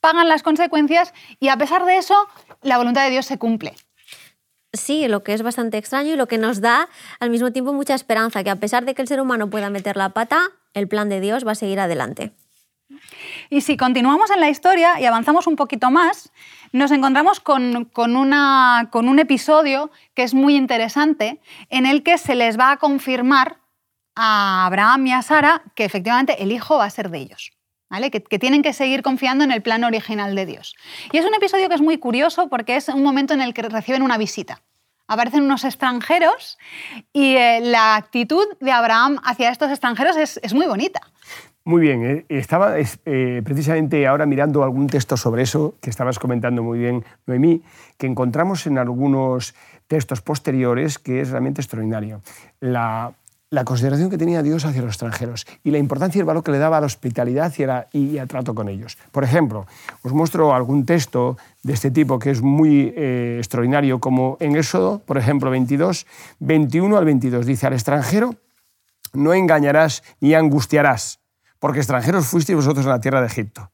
pagan 0.00 0.28
las 0.28 0.42
consecuencias 0.42 1.12
y 1.38 1.48
a 1.48 1.56
pesar 1.56 1.84
de 1.84 1.98
eso, 1.98 2.16
la 2.62 2.78
voluntad 2.78 3.04
de 3.04 3.10
Dios 3.10 3.26
se 3.26 3.38
cumple. 3.38 3.74
Sí, 4.72 5.08
lo 5.08 5.24
que 5.24 5.32
es 5.34 5.42
bastante 5.42 5.78
extraño 5.78 6.12
y 6.12 6.16
lo 6.16 6.28
que 6.28 6.38
nos 6.38 6.60
da 6.60 6.88
al 7.18 7.30
mismo 7.30 7.50
tiempo 7.50 7.72
mucha 7.72 7.94
esperanza, 7.94 8.44
que 8.44 8.50
a 8.50 8.56
pesar 8.56 8.84
de 8.84 8.94
que 8.94 9.02
el 9.02 9.08
ser 9.08 9.20
humano 9.20 9.50
pueda 9.50 9.68
meter 9.68 9.96
la 9.96 10.10
pata, 10.10 10.50
el 10.74 10.86
plan 10.86 11.08
de 11.08 11.20
Dios 11.20 11.44
va 11.44 11.52
a 11.52 11.56
seguir 11.56 11.80
adelante. 11.80 12.32
Y 13.50 13.60
si 13.62 13.76
continuamos 13.76 14.30
en 14.30 14.40
la 14.40 14.48
historia 14.48 15.00
y 15.00 15.06
avanzamos 15.06 15.46
un 15.46 15.56
poquito 15.56 15.90
más, 15.90 16.32
nos 16.72 16.90
encontramos 16.90 17.40
con, 17.40 17.84
con 17.86 18.16
una- 18.16 18.88
con 18.90 19.08
un 19.08 19.18
episodio 19.18 19.90
que 20.14 20.22
es 20.22 20.34
muy 20.34 20.56
interesante, 20.56 21.40
en 21.68 21.86
el 21.86 22.02
que 22.02 22.18
se 22.18 22.34
les 22.34 22.58
va 22.58 22.72
a 22.72 22.76
confirmar 22.76 23.58
a 24.14 24.66
Abraham 24.66 25.06
y 25.06 25.12
a 25.12 25.22
Sara 25.22 25.62
que 25.74 25.84
efectivamente 25.84 26.42
el 26.42 26.52
hijo 26.52 26.78
va 26.78 26.84
a 26.84 26.90
ser 26.90 27.10
de 27.10 27.18
ellos. 27.18 27.52
¿vale? 27.88 28.12
Que, 28.12 28.22
que 28.22 28.38
tienen 28.38 28.62
que 28.62 28.72
seguir 28.72 29.02
confiando 29.02 29.42
en 29.42 29.50
el 29.50 29.62
plan 29.62 29.82
original 29.82 30.36
de 30.36 30.46
Dios. 30.46 30.76
Y 31.10 31.18
es 31.18 31.24
un 31.26 31.34
episodio 31.34 31.68
que 31.68 31.74
es 31.74 31.80
muy 31.80 31.98
curioso 31.98 32.48
porque 32.48 32.76
es 32.76 32.88
un 32.88 33.02
momento 33.02 33.34
en 33.34 33.40
el 33.40 33.52
que 33.52 33.62
reciben 33.62 34.02
una 34.02 34.16
visita. 34.16 34.62
Aparecen 35.08 35.42
unos 35.42 35.64
extranjeros 35.64 36.56
y 37.12 37.34
eh, 37.34 37.58
la 37.60 37.96
actitud 37.96 38.44
de 38.60 38.70
Abraham 38.70 39.18
hacia 39.24 39.50
estos 39.50 39.70
extranjeros 39.70 40.16
es, 40.16 40.38
es 40.44 40.54
muy 40.54 40.66
bonita. 40.66 41.00
Muy 41.64 41.82
bien, 41.82 42.02
eh, 42.04 42.24
estaba 42.30 42.78
es, 42.78 42.98
eh, 43.04 43.42
precisamente 43.44 44.06
ahora 44.06 44.24
mirando 44.26 44.64
algún 44.64 44.86
texto 44.86 45.16
sobre 45.16 45.42
eso 45.42 45.74
que 45.80 45.90
estabas 45.90 46.18
comentando 46.18 46.62
muy 46.62 46.78
bien, 46.78 47.04
Noemí, 47.26 47.62
que 47.98 48.06
encontramos 48.06 48.66
en 48.66 48.78
algunos 48.78 49.54
textos 49.86 50.22
posteriores 50.22 50.98
que 50.98 51.20
es 51.20 51.30
realmente 51.30 51.60
extraordinario. 51.60 52.22
La, 52.60 53.12
la 53.50 53.64
consideración 53.64 54.08
que 54.08 54.16
tenía 54.16 54.42
Dios 54.42 54.64
hacia 54.64 54.80
los 54.80 54.92
extranjeros 54.92 55.46
y 55.62 55.70
la 55.70 55.76
importancia 55.78 56.18
y 56.18 56.20
el 56.20 56.24
valor 56.26 56.42
que 56.42 56.50
le 56.50 56.58
daba 56.58 56.78
a 56.78 56.80
la 56.80 56.86
hospitalidad 56.86 57.52
y, 57.58 57.66
la- 57.66 57.88
y 57.92 58.16
al 58.16 58.26
trato 58.28 58.54
con 58.54 58.68
ellos. 58.70 58.96
Por 59.12 59.22
ejemplo, 59.24 59.66
os 60.02 60.12
muestro 60.12 60.54
algún 60.54 60.86
texto 60.86 61.36
de 61.62 61.74
este 61.74 61.90
tipo 61.90 62.18
que 62.18 62.30
es 62.30 62.40
muy 62.40 62.94
eh, 62.96 63.36
extraordinario, 63.38 64.00
como 64.00 64.38
en 64.40 64.56
Éxodo, 64.56 65.00
por 65.04 65.18
ejemplo, 65.18 65.50
22, 65.50 66.06
21 66.38 66.96
al 66.96 67.04
22, 67.04 67.44
dice 67.44 67.66
al 67.66 67.74
extranjero 67.74 68.34
no 69.12 69.34
engañarás 69.34 70.02
ni 70.20 70.34
angustiarás, 70.34 71.18
porque 71.60 71.78
extranjeros 71.78 72.26
fuisteis 72.26 72.56
vosotros 72.56 72.84
en 72.84 72.90
la 72.90 73.00
tierra 73.00 73.20
de 73.20 73.28
Egipto. 73.28 73.70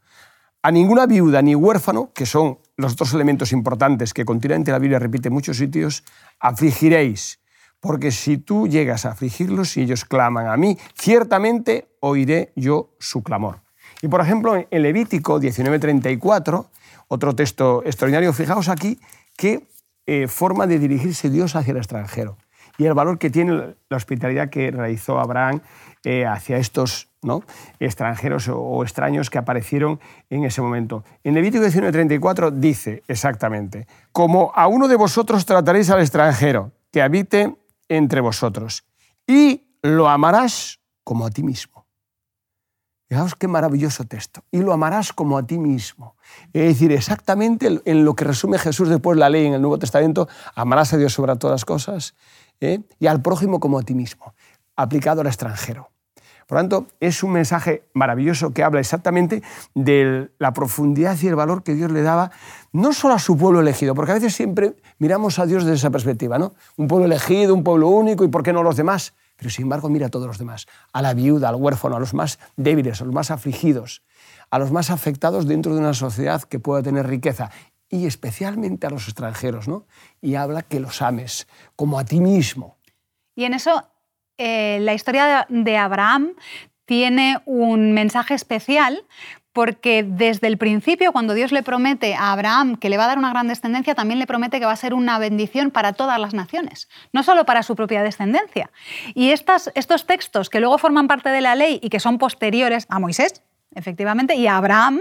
A 0.63 0.71
ninguna 0.71 1.07
viuda 1.07 1.41
ni 1.41 1.55
huérfano, 1.55 2.13
que 2.13 2.27
son 2.27 2.59
los 2.77 2.93
otros 2.93 3.15
elementos 3.15 3.53
importantes 3.53 4.13
que 4.13 4.25
continuamente 4.25 4.73
la 4.73 4.79
Biblia 4.79 4.99
repite 4.99 5.29
en 5.29 5.35
muchos 5.35 5.57
sitios, 5.57 6.05
afligiréis, 6.41 7.41
porque 7.81 8.11
si 8.11 8.39
tú 8.39 8.67
llegas 8.67 9.07
a 9.07 9.13
afligirlos 9.13 9.77
y 9.77 9.83
ellos 9.83 10.05
claman 10.05 10.49
a 10.49 10.57
mí, 10.57 10.77
ciertamente 10.95 11.89
oiré 12.01 12.53
yo 12.57 12.97
su 12.99 13.23
clamor. 13.23 13.63
Y 14.03 14.09
por 14.09 14.21
ejemplo, 14.21 14.57
en 14.57 14.83
Levítico 14.83 15.41
19:34, 15.41 16.69
otro 17.09 17.35
texto 17.35 17.83
extraordinario, 17.85 18.33
fijaos 18.33 18.69
aquí 18.69 18.99
qué 19.37 19.69
eh, 20.07 20.27
forma 20.27 20.67
de 20.67 20.79
dirigirse 20.79 21.31
Dios 21.31 21.55
hacia 21.55 21.71
el 21.71 21.77
extranjero 21.79 22.37
y 22.79 22.85
el 22.85 22.95
valor 22.95 23.19
que 23.19 23.31
tiene 23.31 23.77
la 23.89 23.97
hospitalidad 23.97 24.51
que 24.51 24.71
realizó 24.71 25.19
Abraham 25.19 25.61
eh, 26.09 26.25
hacia 26.25 26.59
estos 26.59 27.09
¿no? 27.21 27.43
extranjeros 27.81 28.49
o, 28.49 28.85
extraños 28.85 29.29
que 29.29 29.39
aparecieron 29.39 29.99
en 30.31 30.45
ese 30.45 30.63
momento. 30.63 31.03
En 31.25 31.35
Levítico 31.35 31.65
19:34 31.65 32.53
dice 32.53 33.03
exactamente, 33.09 33.89
como 34.13 34.53
a 34.55 34.69
uno 34.69 34.87
de 34.87 34.95
vosotros 34.95 35.45
trataréis 35.45 35.91
al 35.91 36.01
extranjero 36.01 36.71
que 36.93 37.03
habite 37.03 37.57
entre 37.89 38.21
vosotros, 38.21 38.85
y 39.27 39.67
lo 39.83 40.09
amarás 40.09 40.79
como 41.03 41.27
a 41.27 41.31
ti 41.31 41.43
mismo. 41.43 41.87
Fijaos 43.09 43.35
qué 43.35 43.49
maravilloso 43.49 44.05
texto. 44.05 44.45
Y 44.53 44.61
lo 44.61 44.73
amarás 44.73 45.13
como 45.13 45.39
a 45.39 45.45
ti 45.45 45.59
mismo. 45.59 46.15
Es 46.53 46.69
decir, 46.69 46.93
exactamente 46.93 47.81
en 47.85 48.05
lo 48.05 48.15
que 48.15 48.23
resume 48.23 48.59
Jesús 48.59 48.89
después 48.89 49.19
la 49.19 49.29
ley 49.29 49.47
en 49.47 49.55
el 49.55 49.61
Nuevo 49.61 49.81
Testamento, 49.81 50.29
amarás 50.55 50.93
a 50.93 50.99
Dios 50.99 51.13
sobre 51.13 51.35
todas 51.35 51.55
las 51.55 51.65
cosas 51.65 52.15
¿eh? 52.61 52.79
y 53.01 53.09
al 53.09 53.23
prójimo 53.23 53.59
como 53.59 53.81
a 53.81 53.83
ti 53.83 53.95
mismo, 53.95 54.35
aplicado 54.77 55.23
al 55.23 55.27
extranjero. 55.27 55.91
Por 56.47 56.57
lo 56.57 56.61
tanto, 56.63 56.87
es 57.01 57.25
un 57.25 57.33
mensaje 57.33 57.83
maravilloso 57.93 58.53
que 58.53 58.63
habla 58.63 58.79
exactamente 58.79 59.43
de 59.75 60.31
la 60.39 60.53
profundidad 60.53 61.17
y 61.21 61.27
el 61.27 61.35
valor 61.35 61.65
que 61.65 61.75
Dios 61.75 61.91
le 61.91 62.03
daba 62.03 62.31
no 62.73 62.93
solo 62.93 63.15
a 63.15 63.19
su 63.19 63.37
pueblo 63.37 63.61
elegido, 63.61 63.95
porque 63.95 64.13
a 64.13 64.15
veces 64.15 64.35
siempre 64.35 64.77
miramos 64.99 65.41
a 65.41 65.47
Dios 65.47 65.65
desde 65.65 65.77
esa 65.77 65.91
perspectiva, 65.91 66.39
¿no? 66.39 66.55
Un 66.77 66.87
pueblo 66.87 67.07
elegido, 67.07 67.53
un 67.53 67.65
pueblo 67.65 67.89
único, 67.89 68.25
y 68.25 68.29
¿por 68.29 68.45
qué 68.45 68.53
no 68.53 68.63
los 68.63 68.77
demás? 68.77 69.15
Pero 69.37 69.51
sin 69.51 69.65
embargo, 69.65 69.89
mira 69.89 70.07
a 70.07 70.09
todos 70.09 70.27
los 70.29 70.39
demás, 70.39 70.67
a 70.93 71.03
la 71.03 71.15
viuda, 71.15 71.49
al 71.49 71.57
huérfano, 71.57 71.97
a 71.97 72.01
los 72.01 72.15
más 72.15 72.39
débiles, 72.57 73.01
a 73.01 73.05
los 73.05 73.13
más 73.13 73.33
afligidos, 73.33 74.03
a 74.51 74.59
los 74.61 74.71
más 74.71 74.91
afectados 74.91 75.49
dentro 75.49 75.75
de 75.75 75.81
una 75.81 75.95
sociedad 75.95 76.43
que 76.43 76.61
pueda 76.61 76.83
tener 76.83 77.09
riqueza 77.09 77.51
y 77.89 78.07
especialmente 78.07 78.87
a 78.87 78.91
los 78.91 79.09
extranjeros, 79.09 79.67
¿no? 79.67 79.87
Y 80.21 80.37
habla 80.37 80.63
que 80.63 80.79
los 80.79 81.03
ames 81.03 81.49
como 81.75 81.99
a 81.99 82.05
ti 82.05 82.21
mismo. 82.21 82.77
Y 83.35 83.45
en 83.45 83.55
eso 83.55 83.85
eh, 84.39 84.79
la 84.81 84.95
historia 84.95 85.47
de 85.49 85.77
Abraham 85.77 86.33
tiene 86.85 87.41
un 87.45 87.93
mensaje 87.93 88.35
especial 88.35 89.05
porque 89.57 90.05
desde 90.07 90.49
el 90.49 90.59
principio, 90.59 91.13
cuando 91.13 91.33
Dios 91.33 91.51
le 91.51 91.63
promete 91.63 92.15
a 92.15 92.33
Abraham 92.33 92.77
que 92.77 92.91
le 92.91 92.99
va 92.99 93.05
a 93.05 93.07
dar 93.07 93.17
una 93.17 93.31
gran 93.31 93.49
descendencia, 93.49 93.95
también 93.95 94.19
le 94.19 94.27
promete 94.27 94.61
que 94.61 94.67
va 94.67 94.73
a 94.73 94.77
ser 94.77 94.93
una 94.93 95.19
bendición 95.19 95.71
para 95.71 95.95
todas 95.95 96.21
las 96.21 96.35
naciones, 96.35 96.91
no 97.15 97.23
solo 97.23 97.47
para 97.47 97.63
su 97.63 97.75
propia 97.75 98.03
descendencia. 98.03 98.71
Y 99.15 99.31
estas, 99.31 99.73
estos 99.75 100.05
textos 100.05 100.51
que 100.51 100.61
luego 100.61 100.77
forman 100.77 101.09
parte 101.09 101.31
de 101.31 101.41
la 101.41 101.55
ley 101.55 101.81
y 101.83 101.89
que 101.89 102.01
son 102.01 102.19
posteriores 102.19 102.85
a 102.91 102.99
Moisés, 102.99 103.43
efectivamente, 103.75 104.35
y 104.35 104.47
a 104.47 104.59
Abraham, 104.59 105.01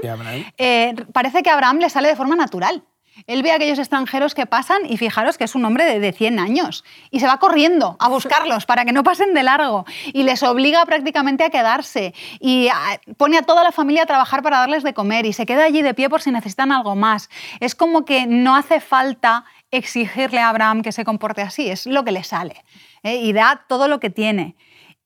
eh, 0.57 0.95
parece 1.11 1.43
que 1.43 1.49
a 1.49 1.55
Abraham 1.55 1.79
le 1.79 1.89
sale 1.89 2.07
de 2.07 2.15
forma 2.15 2.37
natural. 2.37 2.81
Él 3.27 3.43
ve 3.43 3.51
a 3.51 3.55
aquellos 3.55 3.79
extranjeros 3.79 4.35
que 4.35 4.45
pasan 4.45 4.81
y 4.87 4.97
fijaros 4.97 5.37
que 5.37 5.45
es 5.45 5.55
un 5.55 5.65
hombre 5.65 5.85
de, 5.85 5.99
de 5.99 6.11
100 6.11 6.39
años 6.39 6.83
y 7.11 7.19
se 7.19 7.27
va 7.27 7.39
corriendo 7.39 7.95
a 7.99 8.09
buscarlos 8.09 8.65
para 8.65 8.85
que 8.85 8.91
no 8.91 9.03
pasen 9.03 9.33
de 9.33 9.43
largo 9.43 9.85
y 10.07 10.23
les 10.23 10.43
obliga 10.43 10.85
prácticamente 10.85 11.43
a 11.43 11.49
quedarse 11.49 12.13
y 12.39 12.69
pone 13.17 13.37
a 13.37 13.41
toda 13.41 13.63
la 13.63 13.71
familia 13.71 14.03
a 14.03 14.05
trabajar 14.05 14.43
para 14.43 14.59
darles 14.59 14.83
de 14.83 14.93
comer 14.93 15.25
y 15.25 15.33
se 15.33 15.45
queda 15.45 15.63
allí 15.63 15.81
de 15.81 15.93
pie 15.93 16.09
por 16.09 16.21
si 16.21 16.31
necesitan 16.31 16.71
algo 16.71 16.95
más. 16.95 17.29
Es 17.59 17.75
como 17.75 18.05
que 18.05 18.27
no 18.27 18.55
hace 18.55 18.79
falta 18.79 19.45
exigirle 19.71 20.39
a 20.39 20.49
Abraham 20.49 20.81
que 20.81 20.91
se 20.91 21.05
comporte 21.05 21.41
así, 21.41 21.69
es 21.69 21.85
lo 21.85 22.03
que 22.03 22.11
le 22.11 22.23
sale 22.23 22.63
¿eh? 23.03 23.17
y 23.17 23.33
da 23.33 23.65
todo 23.67 23.87
lo 23.87 23.99
que 23.99 24.09
tiene. 24.09 24.55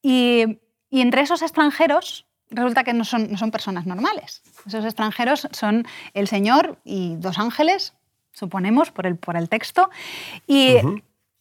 Y, 0.01 0.59
entre 0.91 1.21
esos 1.21 1.43
extranjeros 1.43 2.25
resulta 2.49 2.83
que 2.83 2.93
no 2.93 3.05
son, 3.05 3.29
no 3.29 3.37
son 3.37 3.51
personas 3.51 3.85
normales. 3.85 4.41
Esos 4.65 4.83
extranjeros 4.83 5.47
son 5.51 5.85
el 6.15 6.27
Señor 6.27 6.79
y 6.83 7.15
dos 7.17 7.37
ángeles 7.37 7.93
suponemos, 8.39 8.91
por 8.91 9.05
el, 9.05 9.17
por 9.17 9.36
el 9.36 9.50
texto. 9.50 9.89
Y 10.48 10.77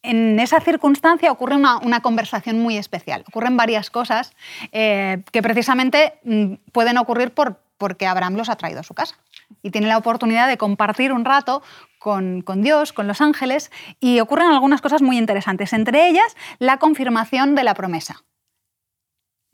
en 0.03 0.39
esa 0.39 0.61
circunstancia 0.61 1.33
ocurre 1.33 1.57
una, 1.57 2.01
conversación 2.01 2.61
muy 2.61 2.77
especial. 2.77 3.25
Ocurren 3.29 3.57
varias 3.57 3.91
cosas 3.91 4.33
eh, 4.73 5.23
que 5.33 5.43
precisamente 5.43 6.19
mm, 6.25 6.55
pueden 6.73 6.99
ocurrir 6.99 7.33
por, 7.33 7.61
porque 7.79 8.07
Abraham 8.07 8.37
los 8.37 8.49
ha 8.49 8.57
traído 8.57 8.81
a 8.81 8.85
su 8.85 8.95
casa. 8.95 9.17
Y 9.63 9.71
tiene 9.71 9.89
la 9.89 9.99
oportunidad 9.99 10.49
de 10.49 10.59
compartir 10.59 11.13
un 11.13 11.25
rato 11.25 11.63
con, 11.99 12.43
con, 12.43 12.63
Dios, 12.63 12.93
con 12.93 13.07
los 13.07 13.21
ángeles, 13.21 13.71
y 13.99 14.21
ocurren 14.21 14.49
algunas 14.49 14.81
cosas 14.81 15.03
muy 15.03 15.19
interesantes, 15.19 15.73
entre 15.73 16.09
ellas 16.09 16.37
la 16.59 16.79
confirmación 16.79 17.55
de 17.55 17.65
la 17.65 17.75
promesa. 17.75 18.23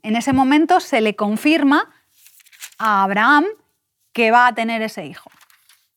En 0.03 0.17
ese 0.17 0.33
momento 0.33 0.81
se 0.81 1.01
le 1.01 1.17
confirma 1.17 1.91
a 2.79 3.03
Abraham 3.03 3.47
que 4.13 4.31
va 4.31 4.47
a 4.47 4.55
tener 4.55 4.83
ese 4.83 5.07
hijo. 5.07 5.31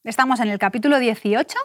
Estamos 0.08 0.40
en 0.40 0.48
el 0.48 0.58
capítulo 0.58 1.00
18 1.00 1.58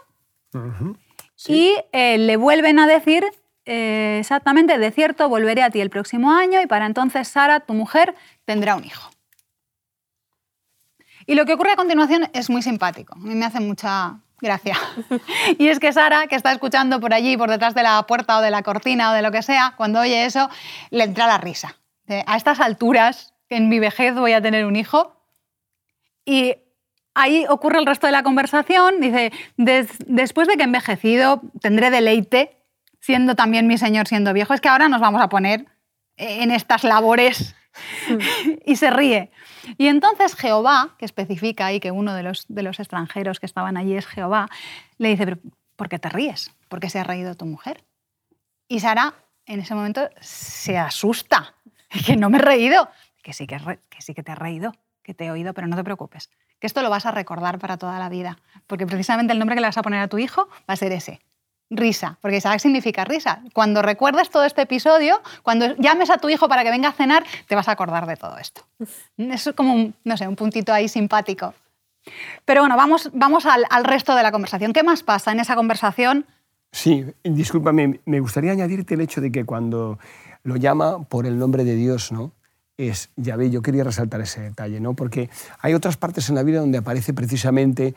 y 1.47 1.77
eh, 1.93 2.19
le 2.19 2.37
vuelven 2.37 2.81
a 2.81 2.89
decir 2.89 3.25
eh, 3.67 4.17
exactamente, 4.19 4.79
de 4.79 4.91
cierto, 4.91 5.29
volveré 5.29 5.63
a 5.63 5.71
ti 5.71 5.81
el 5.81 5.91
próximo 5.91 6.33
año 6.33 6.61
y 6.61 6.67
para 6.67 6.87
entonces 6.87 7.29
Sara, 7.29 7.61
tu 7.61 7.73
mujer, 7.73 8.17
tendrá 8.45 8.75
un 8.75 8.85
hijo. 8.85 9.09
Y 11.25 11.37
lo 11.37 11.45
que 11.45 11.53
ocurre 11.53 11.71
a 11.71 11.77
continuación 11.77 12.29
es 12.33 12.51
muy 12.51 12.63
simpático, 12.63 13.15
a 13.15 13.19
mí 13.19 13.33
me 13.37 13.45
hace 13.45 13.61
mucha 13.61 14.19
gracia. 14.41 14.77
y 15.59 15.69
es 15.69 15.79
que 15.79 15.93
Sara, 15.93 16.27
que 16.27 16.35
está 16.35 16.51
escuchando 16.51 16.99
por 16.99 17.15
allí, 17.15 17.37
por 17.37 17.49
detrás 17.49 17.77
de 17.77 17.85
la 17.85 18.03
puerta 18.09 18.39
o 18.39 18.41
de 18.41 18.51
la 18.51 18.65
cortina 18.65 19.13
o 19.13 19.15
de 19.15 19.23
lo 19.23 19.31
que 19.31 19.43
sea, 19.43 19.75
cuando 19.77 20.01
oye 20.01 20.25
eso, 20.25 20.51
le 20.91 21.05
entra 21.05 21.29
la 21.29 21.39
risa. 21.39 21.77
A 22.27 22.37
estas 22.37 22.59
alturas, 22.59 23.35
en 23.49 23.69
mi 23.69 23.79
vejez 23.79 24.17
voy 24.17 24.33
a 24.33 24.43
tener 24.43 24.67
un 24.67 24.75
hijo. 24.75 25.15
Y 26.25 26.57
ahí 27.15 27.45
ocurre 27.49 27.79
el 27.79 27.87
resto 27.87 28.07
de 28.07 28.13
la 28.13 28.23
conversación. 28.23 29.01
Dice, 29.01 29.33
después 29.57 30.49
de 30.49 30.57
que 30.57 30.63
he 30.63 30.65
envejecido, 30.65 31.43
tendré 31.61 31.91
deleite, 31.91 32.59
siendo 33.01 33.35
también 33.35 33.67
mi 33.67 33.79
señor 33.79 34.09
siendo 34.09 34.33
viejo. 34.33 34.55
Es 34.55 34.61
que 34.61 34.69
ahora 34.69 34.89
nos 34.89 35.01
vamos 35.01 35.21
a 35.21 35.29
poner 35.29 35.67
en 36.17 36.51
estas 36.51 36.85
labores. 36.85 37.55
y 38.67 38.77
se 38.77 38.91
ríe. 38.91 39.31
Y 39.79 39.89
entonces 39.89 40.37
Jehová, 40.37 40.95
que 40.99 41.05
especifica 41.05 41.67
ahí 41.67 41.81
que 41.81 41.91
uno 41.91 42.15
de 42.15 42.23
los, 42.23 42.45
de 42.49 42.63
los 42.63 42.79
extranjeros 42.79 43.41
que 43.41 43.47
estaban 43.47 43.77
allí 43.77 43.97
es 43.97 44.07
Jehová, 44.07 44.49
le 44.99 45.09
dice, 45.09 45.25
¿pero 45.25 45.39
por 45.77 45.89
qué 45.89 45.99
te 45.99 46.09
ríes? 46.09 46.53
¿Por 46.69 46.81
qué 46.81 46.91
se 46.91 46.99
ha 46.99 47.05
reído 47.05 47.35
tu 47.35 47.47
mujer? 47.47 47.85
Y 48.69 48.81
Sara 48.81 49.15
en 49.47 49.61
ese 49.61 49.75
momento 49.75 50.09
se 50.21 50.79
asusta, 50.79 51.55
que 52.07 52.17
no 52.17 52.31
me 52.31 52.39
he 52.39 52.43
reído, 52.43 52.89
que 53.23 53.33
sí 53.33 53.47
que, 53.47 53.59
que 53.89 54.03
sí 54.03 54.15
que 54.15 54.23
te 54.23 54.33
has 54.33 54.39
reído, 54.39 54.73
que 55.03 55.15
te 55.15 55.27
he 55.27 55.31
oído, 55.31 55.53
pero 55.53 55.67
no 55.67 55.77
te 55.77 55.85
preocupes, 55.85 56.31
que 56.63 56.69
esto 56.69 56.81
lo 56.81 56.91
vas 56.91 57.07
a 57.07 57.11
recordar 57.11 57.59
para 57.59 57.77
toda 57.77 57.99
la 57.99 58.09
vida, 58.09 58.39
porque 58.69 58.87
precisamente 58.87 59.33
el 59.33 59.41
nombre 59.41 59.57
que 59.57 59.61
le 59.61 59.67
vas 59.67 59.77
a 59.79 59.83
poner 59.83 59.99
a 59.99 60.07
tu 60.07 60.19
hijo 60.19 60.49
va 60.49 60.75
a 60.75 60.77
ser 60.77 60.93
ese, 60.93 61.21
risa, 61.71 62.19
porque 62.21 62.41
¿sabes 62.41 62.63
qué 62.63 62.69
significa 62.69 63.05
risa? 63.05 63.43
Cuando 63.53 63.83
recuerdes 63.83 64.31
todo 64.31 64.45
este 64.45 64.63
episodio, 64.63 65.21
cuando 65.43 65.75
llames 65.79 66.09
a 66.11 66.19
tu 66.19 66.29
hijo 66.29 66.49
para 66.49 66.63
que 66.63 66.71
venga 66.71 66.91
a 66.91 66.93
cenar, 66.93 67.25
te 67.49 67.57
vas 67.57 67.67
a 67.67 67.73
acordar 67.73 68.07
de 68.07 68.17
todo 68.17 68.39
esto. 68.39 68.63
Es 69.19 69.51
como 69.57 69.75
un, 69.75 69.95
no 70.05 70.17
sé, 70.17 70.29
un 70.29 70.37
puntito 70.37 70.73
ahí 70.73 70.87
simpático. 70.87 71.53
Pero 72.45 72.61
bueno, 72.61 72.77
vamos, 72.77 73.11
vamos 73.13 73.45
al, 73.45 73.65
al 73.69 73.83
resto 73.83 74.15
de 74.15 74.23
la 74.23 74.31
conversación. 74.31 74.73
¿Qué 74.73 74.85
más 74.85 75.03
pasa 75.03 75.33
en 75.33 75.41
esa 75.41 75.57
conversación? 75.57 76.27
Sí, 76.71 77.05
discúlpame, 77.25 77.99
me 78.05 78.21
gustaría 78.21 78.53
añadirte 78.53 78.95
el 78.95 79.01
hecho 79.01 79.21
de 79.21 79.33
que 79.33 79.45
cuando 79.45 79.99
lo 80.45 80.55
llama 80.55 81.03
por 81.03 81.27
el 81.27 81.41
nombre 81.41 81.65
de 81.65 81.75
Dios, 81.75 82.13
¿no? 82.13 82.31
Es 82.77 83.11
Yahvé. 83.17 83.51
Yo 83.51 83.63
quería 83.63 83.85
resaltar 83.85 84.21
ese 84.21 84.41
detalle, 84.41 84.81
¿no? 84.81 84.95
porque 84.95 85.31
hay 85.61 85.75
otras 85.75 85.97
partes 85.97 86.29
en 86.29 86.35
la 86.35 86.43
Biblia 86.43 86.61
donde 86.61 86.79
aparece 86.79 87.13
precisamente 87.13 87.95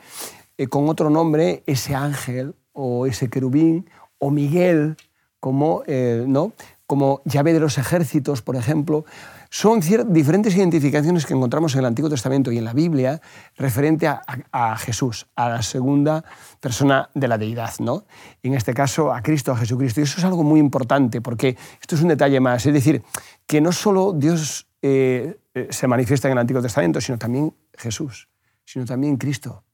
eh, 0.58 0.66
con 0.68 0.88
otro 0.88 1.10
nombre 1.10 1.62
ese 1.66 1.94
ángel 1.94 2.54
o 2.72 3.06
ese 3.06 3.28
querubín 3.28 3.88
o 4.18 4.30
Miguel 4.30 4.96
como, 5.40 5.82
eh, 5.86 6.24
¿no? 6.26 6.52
como 6.86 7.20
Yahvé 7.24 7.52
de 7.52 7.60
los 7.60 7.78
ejércitos, 7.78 8.42
por 8.42 8.56
ejemplo. 8.56 9.04
Son 9.48 9.80
diferentes 10.08 10.56
identificaciones 10.56 11.24
que 11.24 11.32
encontramos 11.32 11.74
en 11.74 11.80
el 11.80 11.86
Antiguo 11.86 12.10
Testamento 12.10 12.50
y 12.50 12.58
en 12.58 12.64
la 12.64 12.72
Biblia 12.72 13.20
referente 13.56 14.06
a, 14.06 14.22
a, 14.50 14.76
Jesús, 14.76 15.28
a 15.36 15.48
la 15.48 15.62
segunda 15.62 16.24
persona 16.60 17.10
de 17.14 17.28
la 17.28 17.38
deidad, 17.38 17.72
¿no? 17.78 18.04
En 18.42 18.54
este 18.54 18.74
caso, 18.74 19.12
a 19.12 19.22
Cristo, 19.22 19.52
a 19.52 19.56
Jesucristo. 19.56 20.00
Y 20.00 20.04
eso 20.04 20.18
es 20.18 20.24
algo 20.24 20.42
muy 20.42 20.58
importante 20.58 21.20
porque 21.20 21.56
esto 21.80 21.94
es 21.94 22.02
un 22.02 22.08
detalle 22.08 22.40
más. 22.40 22.66
Es 22.66 22.74
decir, 22.74 23.02
que 23.46 23.60
no 23.60 23.72
solo 23.72 24.12
Dios 24.12 24.66
eh, 24.82 25.38
eh, 25.54 25.68
se 25.70 25.86
manifiesta 25.86 26.28
en 26.28 26.32
el 26.32 26.38
Antiguo 26.38 26.62
Testamento, 26.62 27.00
sino 27.00 27.18
también 27.18 27.54
Jesús, 27.76 28.28
sino 28.64 28.84
también 28.84 29.16
Cristo, 29.16 29.64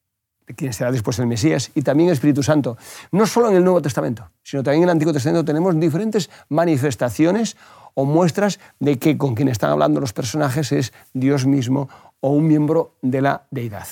quien 0.57 0.73
será 0.73 0.93
después 0.93 1.19
el 1.19 1.27
Mesías, 1.27 1.71
y 1.75 1.83
también 1.83 2.11
Espíritu 2.11 2.43
Santo. 2.43 2.77
No 3.11 3.27
solo 3.27 3.51
en 3.51 3.57
el 3.57 3.65
Nuevo 3.65 3.81
Testamento, 3.81 4.31
sino 4.43 4.63
también 4.63 4.83
en 4.83 4.89
el 4.89 4.93
Antiguo 4.93 5.13
Testamento 5.13 5.45
tenemos 5.45 5.79
diferentes 5.79 6.31
manifestaciones 6.49 7.57
o 7.95 8.05
muestras 8.05 8.61
de 8.81 8.99
que 8.99 9.17
con 9.19 9.35
quien 9.35 9.49
están 9.49 9.71
hablando 9.71 10.01
los 10.01 10.13
personajes 10.13 10.73
es 10.73 10.93
Dios 11.13 11.47
mismo 11.47 11.89
o 12.21 12.31
un 12.31 12.47
miembro 12.47 12.97
de 13.03 13.23
la 13.23 13.47
deidad. 13.51 13.87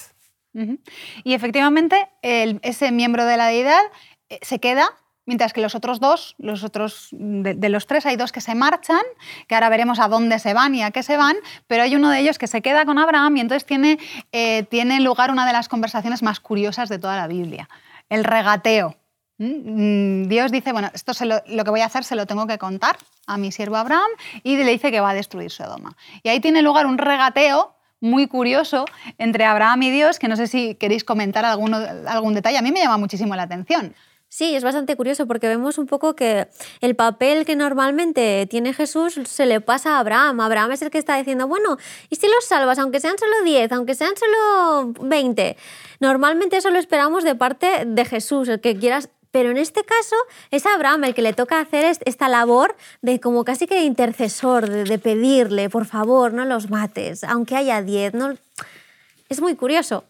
Y 1.22 1.34
efectivamente, 1.34 2.08
ese 2.22 2.90
miembro 2.90 3.24
de 3.24 3.36
la 3.36 3.46
deidad 3.46 3.80
eh, 4.28 4.38
se 4.42 4.58
queda 4.58 4.88
mientras 5.26 5.52
que 5.52 5.60
los 5.60 5.74
otros 5.74 6.00
dos, 6.00 6.34
los 6.38 6.64
otros 6.64 7.08
de, 7.12 7.68
los 7.68 7.86
tres 7.86 8.06
hay 8.06 8.16
dos 8.16 8.32
que 8.32 8.40
se 8.40 8.54
marchan, 8.54 9.02
que 9.46 9.54
ahora 9.54 9.68
veremos 9.68 9.98
a 10.00 10.08
dónde 10.08 10.38
se 10.38 10.54
van 10.54 10.74
y 10.74 10.82
a 10.82 10.90
qué 10.90 11.02
se 11.02 11.16
van, 11.16 11.36
pero 11.66 11.82
hay 11.82 11.94
uno 11.94 12.10
de 12.10 12.20
ellos 12.20 12.38
que 12.38 12.46
se 12.46 12.62
queda 12.62 12.84
con 12.84 12.98
Abraham 12.98 13.36
y 13.36 13.40
entonces 13.40 13.66
tiene, 13.66 13.98
eh, 14.32 14.64
tiene 14.64 15.00
lugar 15.00 15.30
una 15.30 15.46
de 15.46 15.52
las 15.52 15.68
conversaciones 15.68 16.22
más 16.22 16.40
curiosas 16.40 16.88
de 16.88 16.98
toda 16.98 17.16
la 17.16 17.26
Biblia, 17.26 17.68
el 18.08 18.24
regateo. 18.24 18.96
¿Mm? 19.38 20.24
Dios 20.24 20.52
dice, 20.52 20.72
bueno, 20.72 20.90
esto 20.92 21.12
lo, 21.24 21.42
lo, 21.46 21.64
que 21.64 21.70
voy 21.70 21.80
a 21.80 21.86
hacer 21.86 22.04
se 22.04 22.14
lo 22.14 22.26
tengo 22.26 22.46
que 22.46 22.58
contar 22.58 22.98
a 23.26 23.38
mi 23.38 23.52
siervo 23.52 23.76
Abraham 23.76 24.10
y 24.42 24.56
le 24.56 24.70
dice 24.70 24.90
que 24.90 25.00
va 25.00 25.10
a 25.10 25.14
destruir 25.14 25.50
Sodoma. 25.50 25.96
Y 26.22 26.28
ahí 26.28 26.40
tiene 26.40 26.60
lugar 26.60 26.86
un 26.86 26.98
regateo 26.98 27.74
muy 28.00 28.26
curioso 28.26 28.84
entre 29.18 29.44
Abraham 29.44 29.82
y 29.82 29.90
Dios, 29.90 30.18
que 30.18 30.28
no 30.28 30.36
sé 30.36 30.46
si 30.46 30.74
queréis 30.74 31.04
comentar 31.04 31.44
algún 31.44 32.34
detalle, 32.34 32.58
a 32.58 32.62
mí 32.62 32.72
me 32.72 32.80
llama 32.80 32.96
muchísimo 32.96 33.36
la 33.36 33.42
atención. 33.42 33.94
Sí, 34.32 34.54
es 34.54 34.62
bastante 34.62 34.94
curioso 34.94 35.26
porque 35.26 35.48
vemos 35.48 35.76
un 35.76 35.88
poco 35.88 36.14
que 36.14 36.46
el 36.80 36.94
papel 36.94 37.44
que 37.44 37.56
normalmente 37.56 38.46
tiene 38.48 38.72
Jesús 38.72 39.18
se 39.24 39.44
le 39.44 39.60
pasa 39.60 39.96
a 39.96 39.98
Abraham. 39.98 40.38
Abraham 40.38 40.70
es 40.70 40.82
el 40.82 40.90
que 40.90 40.98
está 40.98 41.16
diciendo, 41.16 41.48
bueno, 41.48 41.78
¿y 42.10 42.14
si 42.14 42.28
los 42.28 42.44
salvas, 42.44 42.78
aunque 42.78 43.00
sean 43.00 43.18
solo 43.18 43.42
10, 43.44 43.72
aunque 43.72 43.96
sean 43.96 44.12
solo 44.16 44.94
20? 45.00 45.56
Normalmente 45.98 46.58
eso 46.58 46.70
lo 46.70 46.78
esperamos 46.78 47.24
de 47.24 47.34
parte 47.34 47.84
de 47.84 48.04
Jesús, 48.04 48.48
el 48.48 48.60
que 48.60 48.76
quieras 48.76 49.08
pero 49.32 49.50
en 49.50 49.58
este 49.58 49.84
caso 49.84 50.16
es 50.50 50.66
Abraham 50.66 51.04
el 51.04 51.14
que 51.14 51.22
le 51.22 51.32
toca 51.32 51.60
hacer 51.60 51.96
esta 52.04 52.28
labor 52.28 52.76
de 53.02 53.20
como 53.20 53.44
casi 53.44 53.66
que 53.66 53.76
de 53.76 53.82
intercesor, 53.82 54.68
de, 54.68 54.98
pedirle, 54.98 55.70
por 55.70 55.86
favor, 55.86 56.32
no 56.32 56.44
los 56.44 56.70
mates, 56.70 57.24
aunque 57.24 57.56
haya 57.56 57.82
10. 57.82 58.14
No... 58.14 58.34
Es 59.28 59.40
muy 59.40 59.54
curioso. 59.54 60.04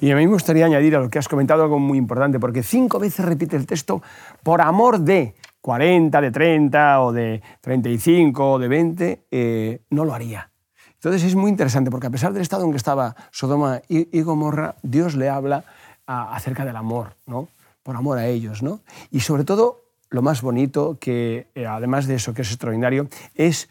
Y 0.00 0.10
a 0.10 0.16
mí 0.16 0.26
me 0.26 0.32
gustaría 0.32 0.66
añadir 0.66 0.96
a 0.96 1.00
lo 1.00 1.08
que 1.08 1.18
has 1.18 1.28
comentado 1.28 1.62
algo 1.62 1.78
muy 1.78 1.98
importante, 1.98 2.38
porque 2.38 2.62
cinco 2.62 2.98
veces 2.98 3.24
repite 3.24 3.56
el 3.56 3.66
texto 3.66 4.02
por 4.42 4.60
amor 4.60 5.00
de 5.00 5.34
40, 5.66 6.20
de 6.20 6.30
30 6.30 7.00
o 7.00 7.12
de 7.12 7.42
35 7.60 8.52
o 8.52 8.58
de 8.60 8.68
20, 8.68 9.26
eh, 9.32 9.82
no 9.90 10.04
lo 10.04 10.14
haría. 10.14 10.52
Entonces 10.94 11.24
es 11.24 11.34
muy 11.34 11.50
interesante 11.50 11.90
porque 11.90 12.06
a 12.06 12.10
pesar 12.10 12.32
del 12.32 12.42
estado 12.42 12.64
en 12.64 12.70
que 12.70 12.76
estaba 12.76 13.16
Sodoma 13.32 13.82
y, 13.88 14.22
Gomorra, 14.22 14.76
Dios 14.84 15.16
le 15.16 15.28
habla 15.28 15.64
acerca 16.06 16.64
del 16.64 16.76
amor, 16.76 17.16
¿no? 17.26 17.48
por 17.82 17.96
amor 17.96 18.18
a 18.18 18.28
ellos. 18.28 18.62
¿no? 18.62 18.78
Y 19.10 19.20
sobre 19.20 19.42
todo, 19.42 19.82
lo 20.08 20.22
más 20.22 20.40
bonito, 20.40 20.98
que 21.00 21.48
eh, 21.56 21.66
además 21.66 22.06
de 22.06 22.14
eso 22.14 22.32
que 22.32 22.42
es 22.42 22.48
extraordinario, 22.48 23.08
es 23.34 23.68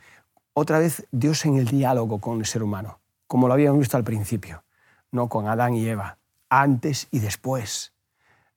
otra 0.54 0.80
vez 0.80 1.08
Dios 1.12 1.46
en 1.46 1.56
el 1.56 1.66
diálogo 1.66 2.20
con 2.20 2.40
el 2.40 2.46
ser 2.46 2.62
humano, 2.62 3.00
como 3.26 3.48
lo 3.48 3.54
habíamos 3.54 3.80
visto 3.80 3.96
al 3.96 4.04
principio 4.04 4.65
no 5.16 5.30
con 5.30 5.48
Adán 5.48 5.74
y 5.74 5.88
Eva, 5.88 6.18
antes 6.50 7.08
y 7.12 7.20
después. 7.20 7.96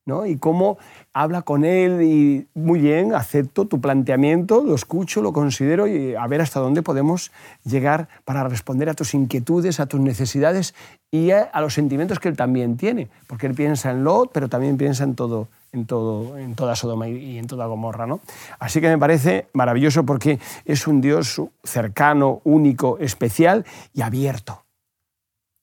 ¿no? 0.09 0.25
Y 0.25 0.39
cómo 0.39 0.79
habla 1.13 1.43
con 1.43 1.67
él 1.67 2.03
y 2.03 2.47
muy 2.55 2.81
bien, 2.81 3.15
acepto 3.15 3.67
tu 3.67 3.79
planteamiento, 3.79 4.65
lo 4.65 4.75
escucho, 4.75 5.21
lo 5.21 5.35
considero 5.35 5.87
y 5.87 6.15
a 6.15 6.27
ver 6.27 6.41
hasta 6.41 6.61
dónde 6.61 6.81
podemos 6.81 7.31
llegar 7.63 8.09
para 8.25 8.43
responder 8.49 8.89
a 8.89 8.95
tus 8.95 9.13
inquietudes, 9.13 9.81
a 9.81 9.87
tus 9.87 10.01
necesidades 10.01 10.75
y 11.11 11.31
a, 11.31 11.51
los 11.61 11.75
sentimientos 11.75 12.21
que 12.21 12.29
él 12.29 12.39
también 12.39 12.79
tiene, 12.79 13.09
porque 13.27 13.47
él 13.47 13.55
piensa 13.55 13.91
en 13.91 14.03
Lot, 14.03 14.31
pero 14.33 14.49
también 14.49 14.79
piensa 14.79 15.05
en 15.05 15.15
todo, 15.15 15.49
en, 15.73 15.85
todo, 15.85 16.39
en 16.39 16.55
toda 16.55 16.75
Sodoma 16.75 17.07
y 17.09 17.37
en 17.37 17.47
toda 17.47 17.67
Gomorra. 17.67 18.07
¿no? 18.07 18.21
Así 18.59 18.81
que 18.81 18.89
me 18.89 18.97
parece 18.97 19.49
maravilloso 19.53 20.05
porque 20.07 20.39
es 20.65 20.87
un 20.87 21.03
Dios 21.03 21.43
cercano, 21.65 22.41
único, 22.45 22.97
especial 22.99 23.67
y 23.93 24.01
abierto 24.01 24.65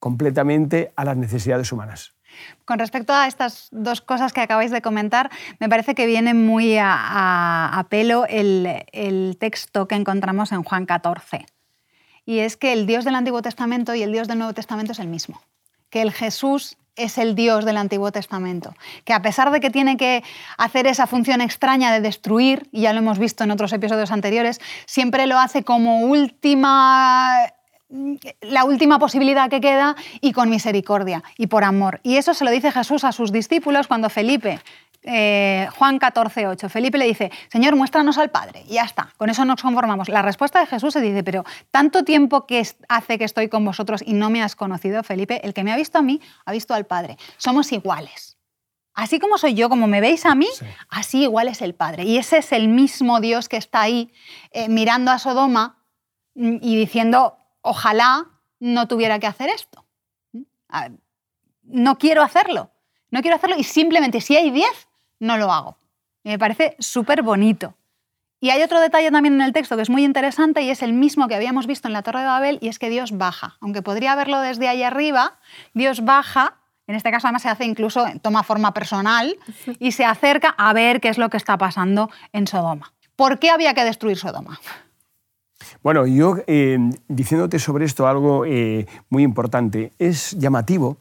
completamente 0.06 0.94
a 0.96 1.04
las 1.04 1.18
necesidades 1.18 1.72
humanas. 1.72 2.14
Con 2.64 2.78
respecto 2.78 3.12
a 3.12 3.26
estas 3.26 3.70
dos 3.72 4.02
cosas 4.02 4.34
que 4.34 4.42
acabáis 4.42 4.70
de 4.70 4.84
comentar, 4.84 5.32
me 5.60 5.68
parece 5.68 5.96
que 5.96 6.06
viene 6.06 6.36
muy 6.36 6.78
a, 6.80 7.84
pelo 7.90 8.28
el, 8.30 9.36
texto 9.40 9.88
que 9.88 9.96
encontramos 9.96 10.52
en 10.52 10.62
Juan 10.62 10.86
14. 10.86 11.48
Y 12.24 12.38
es 12.38 12.56
que 12.56 12.72
el 12.72 12.86
Dios 12.86 13.04
del 13.04 13.16
Antiguo 13.16 13.42
Testamento 13.42 13.96
y 13.96 14.04
el 14.04 14.12
Dios 14.12 14.28
del 14.28 14.38
Nuevo 14.38 14.54
Testamento 14.54 14.92
es 14.92 15.00
el 15.00 15.08
mismo. 15.08 15.42
Que 15.90 16.04
el 16.04 16.12
Jesús 16.12 16.78
es 16.96 17.18
el 17.18 17.34
Dios 17.34 17.66
del 17.66 17.78
Antiguo 17.78 18.12
Testamento. 18.12 18.76
Que 19.06 19.14
a 19.14 19.24
pesar 19.24 19.50
de 19.50 19.60
que 19.60 19.72
tiene 19.72 19.98
que 19.98 20.24
hacer 20.60 20.86
esa 20.86 21.08
función 21.08 21.42
extraña 21.42 21.92
de 21.92 22.02
destruir, 22.02 22.70
y 22.72 22.82
ya 22.82 22.94
lo 22.94 23.00
hemos 23.00 23.18
visto 23.18 23.44
en 23.44 23.50
otros 23.50 23.74
episodios 23.74 24.12
anteriores, 24.12 24.62
siempre 24.86 25.26
lo 25.26 25.40
hace 25.40 25.64
como 25.64 26.02
última 26.02 27.55
la 28.42 28.66
última 28.66 29.00
posibilidad 29.00 29.50
que 29.50 29.62
queda 29.62 29.96
y 30.22 30.32
con 30.32 30.50
misericordia 30.50 31.24
y 31.38 31.48
por 31.48 31.64
amor. 31.64 32.00
Y 32.04 32.18
eso 32.18 32.34
se 32.34 32.44
lo 32.44 32.52
dice 32.52 32.72
Jesús 32.72 33.04
a 33.04 33.12
sus 33.12 33.32
discípulos 33.32 33.88
cuando 33.88 34.10
Felipe, 34.10 34.60
eh, 35.04 35.68
Juan 35.78 36.00
14, 36.00 36.48
8, 36.48 36.68
Felipe 36.68 36.98
le 36.98 37.06
dice, 37.06 37.32
Señor, 37.52 37.76
muéstranos 37.76 38.18
al 38.18 38.32
Padre. 38.32 38.64
Y 38.68 38.74
ya 38.74 38.84
está, 38.84 39.10
con 39.18 39.30
eso 39.30 39.46
nos 39.46 39.62
conformamos. 39.62 40.10
La 40.10 40.24
respuesta 40.24 40.60
de 40.60 40.66
Jesús 40.66 40.94
se 40.94 41.02
dice, 41.02 41.24
pero 41.24 41.44
tanto 41.70 42.04
tiempo 42.04 42.48
que 42.48 42.68
hace 42.90 43.18
que 43.18 43.24
estoy 43.24 43.50
con 43.50 43.64
vosotros 43.64 44.02
y 44.04 44.14
no 44.14 44.30
me 44.30 44.42
has 44.42 44.56
conocido, 44.56 45.04
Felipe, 45.04 45.46
el 45.46 45.54
que 45.54 45.64
me 45.64 45.72
ha 45.72 45.76
visto 45.76 46.00
a 46.00 46.02
mí, 46.02 46.22
ha 46.46 46.52
visto 46.52 46.74
al 46.74 46.86
Padre. 46.86 47.18
Somos 47.38 47.72
iguales. 47.72 48.38
Así 48.96 49.20
como 49.20 49.38
soy 49.38 49.54
yo, 49.54 49.70
como 49.70 49.88
me 49.88 50.00
veis 50.00 50.26
a 50.26 50.36
mí, 50.36 50.48
así 50.90 51.24
igual 51.24 51.50
es 51.50 51.62
el 51.62 51.76
Padre. 51.76 52.06
Y 52.06 52.18
ese 52.18 52.38
es 52.38 52.52
el 52.54 52.70
mismo 52.70 53.20
Dios 53.20 53.50
que 53.50 53.58
está 53.58 53.82
ahí 53.82 54.12
eh, 54.52 54.70
mirando 54.70 55.12
a 55.12 55.20
Sodoma 55.20 55.84
mm, 56.34 56.58
y 56.62 56.78
diciendo, 56.78 57.38
ojalá 57.66 58.28
no 58.60 58.88
tuviera 58.88 59.20
que 59.20 59.28
hacer 59.28 59.50
esto. 59.50 59.86
No 61.64 61.98
quiero 61.98 62.22
hacerlo. 62.22 62.72
No 63.12 63.22
quiero 63.22 63.36
hacerlo 63.36 63.58
y 63.58 63.64
simplemente 63.64 64.22
si 64.22 64.36
hay 64.36 64.52
10, 64.52 64.68
no 65.20 65.38
lo 65.38 65.52
hago. 65.52 65.78
Me 66.24 66.40
parece 66.40 66.76
súper 66.80 67.22
bonito. 67.22 67.76
Y 68.40 68.50
hay 68.50 68.62
otro 68.62 68.80
detalle 68.80 69.10
también 69.12 69.36
en 69.36 69.42
el 69.42 69.54
texto 69.54 69.76
que 69.76 69.82
es 69.82 69.90
muy 69.90 70.04
interesante 70.04 70.62
y 70.62 70.70
es 70.70 70.84
el 70.84 70.94
mismo 70.94 71.28
que 71.28 71.36
habíamos 71.36 71.68
visto 71.68 71.88
en 71.88 71.94
la 71.94 72.04
Torre 72.04 72.20
de 72.20 72.26
Babel 72.26 72.60
y 72.62 72.68
es 72.68 72.80
que 72.80 72.90
Dios 72.90 73.18
baja. 73.18 73.58
Aunque 73.62 73.82
podría 73.82 74.16
verlo 74.16 74.40
desde 74.42 74.68
ahí 74.68 74.84
arriba, 74.84 75.40
Dios 75.74 76.04
baja, 76.04 76.58
en 76.88 76.96
este 76.96 77.10
caso 77.12 77.28
además 77.28 77.42
se 77.42 77.50
hace 77.50 77.66
incluso, 77.66 78.06
toma 78.22 78.44
forma 78.44 78.74
personal 78.74 79.38
y 79.80 79.94
se 79.94 80.06
acerca 80.06 80.50
a 80.58 80.74
ver 80.74 81.02
qué 81.02 81.10
es 81.10 81.18
lo 81.18 81.30
que 81.30 81.38
está 81.38 81.58
pasando 81.58 82.12
en 82.34 82.46
Sodoma. 82.46 82.94
¿Por 83.16 83.40
qué 83.40 83.50
había 83.50 83.74
que 83.74 83.84
destruir 83.84 84.18
Sodoma? 84.18 84.60
Bueno, 85.84 86.06
yo 86.06 86.38
eh, 86.48 86.78
diciéndote 87.08 87.60
sobre 87.60 87.86
esto 87.86 88.08
algo 88.08 88.46
eh, 88.46 88.86
muy 89.10 89.24
importante, 89.24 89.94
es 90.00 90.32
llamativo 90.32 90.98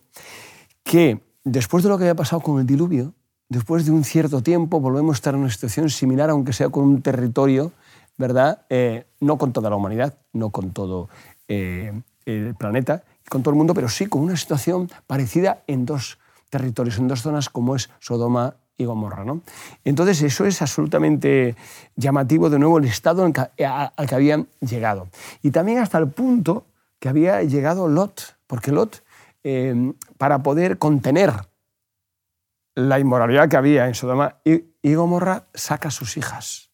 que 0.83 1.21
después 1.43 1.83
de 1.83 1.91
lo 1.91 1.99
que 1.99 2.05
había 2.05 2.15
pasado 2.15 2.41
con 2.41 2.61
el 2.61 2.67
diluvio, 2.67 3.15
después 3.49 3.85
de 3.85 3.93
un 3.93 4.05
cierto 4.05 4.43
tiempo 4.43 4.81
volvemos 4.81 5.15
a 5.15 5.19
estar 5.19 5.35
en 5.35 5.41
una 5.41 5.51
situación 5.51 5.91
similar, 5.91 6.31
aunque 6.31 6.53
sea 6.53 6.69
con 6.69 6.85
un 6.85 7.03
territorio, 7.03 7.73
¿verdad? 8.17 8.65
Eh, 8.71 9.07
no 9.21 9.39
con 9.39 9.53
toda 9.53 9.71
la 9.71 9.77
humanidad, 9.77 10.19
no 10.33 10.51
con 10.51 10.73
todo 10.73 11.09
el 11.47 12.55
planeta, 12.59 13.05
con 13.29 13.43
todo 13.43 13.51
el 13.51 13.59
mundo, 13.59 13.75
pero 13.75 13.89
sí 13.89 14.07
con 14.07 14.23
una 14.23 14.37
situación 14.37 14.91
parecida 15.07 15.63
en 15.67 15.85
dos 15.85 16.19
territorios, 16.49 16.99
en 16.99 17.09
dos 17.09 17.21
zonas 17.21 17.51
como 17.51 17.77
es 17.77 17.91
Sodoma 17.99 18.57
y 18.77 18.85
Gomorra. 18.85 19.25
¿no? 19.25 19.43
Entonces 19.85 20.23
eso 20.23 20.45
es 20.45 20.61
absolutamente 20.63 21.57
llamativo 21.97 22.51
de 22.51 22.59
nuevo 22.59 22.79
el 22.79 22.85
estado 22.85 23.25
al 23.25 23.33
que 23.33 24.15
habían 24.15 24.49
llegado. 24.61 25.09
Y 25.43 25.51
también 25.51 25.79
hasta 25.79 25.99
el 25.99 26.09
punto 26.09 26.67
que 26.99 27.09
había 27.09 27.43
llegado 27.43 27.89
Lot, 27.89 28.37
porque 28.47 28.73
Lot, 28.73 29.05
eh, 29.43 29.93
para 30.19 30.43
poder 30.43 30.79
contener 30.79 31.33
la 32.75 32.99
inmoralidad 32.99 33.49
que 33.49 33.57
había 33.57 33.87
en 33.87 33.95
Sodoma 33.95 34.39
y, 34.45 34.95
Gomorra, 34.95 35.47
saca 35.55 35.89
a 35.89 35.91
sus 35.91 36.17
hijas, 36.17 36.71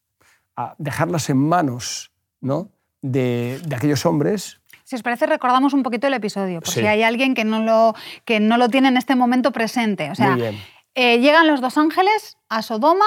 a 0.57 0.75
dejarlas 0.79 1.29
en 1.31 1.37
manos 1.37 2.13
¿no? 2.41 2.71
de, 3.03 3.61
aquellos 3.75 4.07
hombres 4.07 4.59
si 4.85 4.97
os 4.97 5.05
parece, 5.05 5.27
recordamos 5.27 5.73
un 5.73 5.85
poquito 5.85 6.09
el 6.09 6.15
episodio, 6.15 6.61
por 6.61 6.69
si 6.69 6.85
hay 6.85 7.05
alguien 7.05 7.35
que 7.35 7.45
no, 7.45 7.63
lo, 7.63 7.95
que 8.25 8.41
no 8.41 8.57
lo 8.57 8.69
tiene 8.69 8.89
en 8.89 8.97
este 8.97 9.15
momento 9.15 9.53
presente. 9.53 10.11
O 10.11 10.17
sea, 10.17 10.31
Muy 10.33 10.41
bien. 10.41 10.57
Eh, 10.95 11.19
llegan 11.21 11.47
los 11.47 11.61
dos 11.61 11.79
ángeles 11.79 12.37
a 12.49 12.63
Sodoma. 12.63 13.07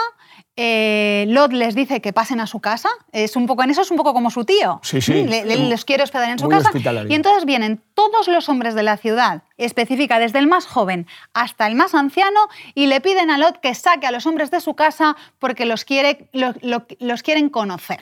Eh, 0.56 1.26
Lot 1.30 1.52
les 1.52 1.76
dice 1.76 2.00
que 2.00 2.14
pasen 2.14 2.40
a 2.40 2.48
su 2.48 2.62
casa. 2.62 2.90
Es 3.12 3.36
un 3.36 3.46
poco, 3.46 3.64
en 3.64 3.72
eso 3.72 3.82
es 3.82 3.92
un 3.92 3.98
poco 3.98 4.14
como 4.14 4.30
su 4.30 4.46
tío. 4.46 4.80
Sí, 4.84 5.02
sí. 5.02 5.26
les 5.26 5.86
quiere 5.86 6.04
hospedar 6.04 6.30
en 6.30 6.40
su 6.40 6.48
casa. 6.48 6.72
Y 7.10 7.14
entonces 7.14 7.46
vienen 7.46 7.84
todos 7.94 8.28
los 8.28 8.48
hombres 8.50 8.74
de 8.76 8.84
la 8.84 8.98
ciudad, 8.98 9.44
específica 9.58 10.20
desde 10.20 10.40
el 10.40 10.48
más 10.48 10.66
joven 10.66 11.08
hasta 11.34 11.68
el 11.68 11.76
más 11.76 11.94
anciano, 11.94 12.48
y 12.74 12.88
le 12.88 13.02
piden 13.02 13.32
a 13.32 13.38
Lot 13.38 13.60
que 13.60 13.76
saque 13.76 14.08
a 14.08 14.12
los 14.12 14.26
hombres 14.26 14.52
de 14.52 14.62
su 14.62 14.76
casa 14.76 15.18
porque 15.40 15.66
los, 15.66 15.84
quiere, 15.84 16.30
los 16.32 17.24
quieren 17.24 17.50
conocer. 17.50 18.00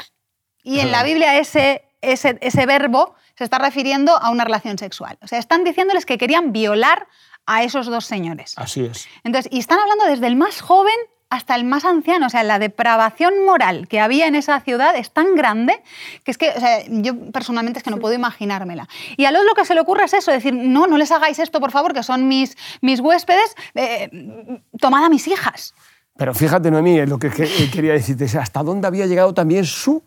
Y 0.63 0.79
en 0.79 0.91
la 0.91 1.03
Biblia 1.03 1.39
ese, 1.39 1.85
ese, 2.01 2.37
ese 2.41 2.65
verbo 2.67 3.15
se 3.35 3.45
está 3.45 3.57
refiriendo 3.57 4.15
a 4.15 4.29
una 4.29 4.43
relación 4.43 4.77
sexual. 4.77 5.17
O 5.21 5.27
sea, 5.27 5.39
están 5.39 5.63
diciéndoles 5.63 6.05
que 6.05 6.19
querían 6.19 6.51
violar 6.51 7.07
a 7.45 7.63
esos 7.63 7.87
dos 7.87 8.05
señores. 8.05 8.53
Así 8.57 8.85
es. 8.85 9.07
Entonces, 9.23 9.51
y 9.51 9.59
están 9.59 9.79
hablando 9.79 10.05
desde 10.05 10.27
el 10.27 10.35
más 10.35 10.61
joven 10.61 10.95
hasta 11.31 11.55
el 11.55 11.63
más 11.63 11.85
anciano. 11.85 12.27
O 12.27 12.29
sea, 12.29 12.43
la 12.43 12.59
depravación 12.59 13.45
moral 13.45 13.87
que 13.87 13.99
había 13.99 14.27
en 14.27 14.35
esa 14.35 14.59
ciudad 14.59 14.95
es 14.95 15.11
tan 15.11 15.33
grande 15.35 15.81
que 16.23 16.31
es 16.31 16.37
que, 16.37 16.49
o 16.49 16.59
sea, 16.59 16.83
yo 16.87 17.31
personalmente 17.31 17.79
es 17.79 17.83
que 17.83 17.89
no 17.89 17.97
puedo 17.97 18.13
imaginármela. 18.13 18.87
Y 19.17 19.25
a 19.25 19.31
Lot 19.31 19.45
lo 19.45 19.55
que 19.55 19.65
se 19.65 19.73
le 19.73 19.81
ocurre 19.81 20.03
es 20.03 20.13
eso, 20.13 20.29
decir, 20.29 20.53
no, 20.53 20.87
no 20.87 20.97
les 20.97 21.11
hagáis 21.11 21.39
esto, 21.39 21.59
por 21.59 21.71
favor, 21.71 21.93
que 21.93 22.03
son 22.03 22.27
mis, 22.27 22.57
mis 22.81 22.99
huéspedes, 22.99 23.55
eh, 23.75 24.61
tomad 24.77 25.05
a 25.05 25.09
mis 25.09 25.27
hijas. 25.27 25.73
Pero 26.17 26.35
fíjate, 26.35 26.69
Noemí, 26.69 27.05
lo 27.05 27.17
que 27.17 27.29
quería 27.73 27.93
decirte 27.93 28.25
es 28.25 28.35
hasta 28.35 28.61
dónde 28.61 28.87
había 28.87 29.07
llegado 29.07 29.33
también 29.33 29.65
su 29.65 30.03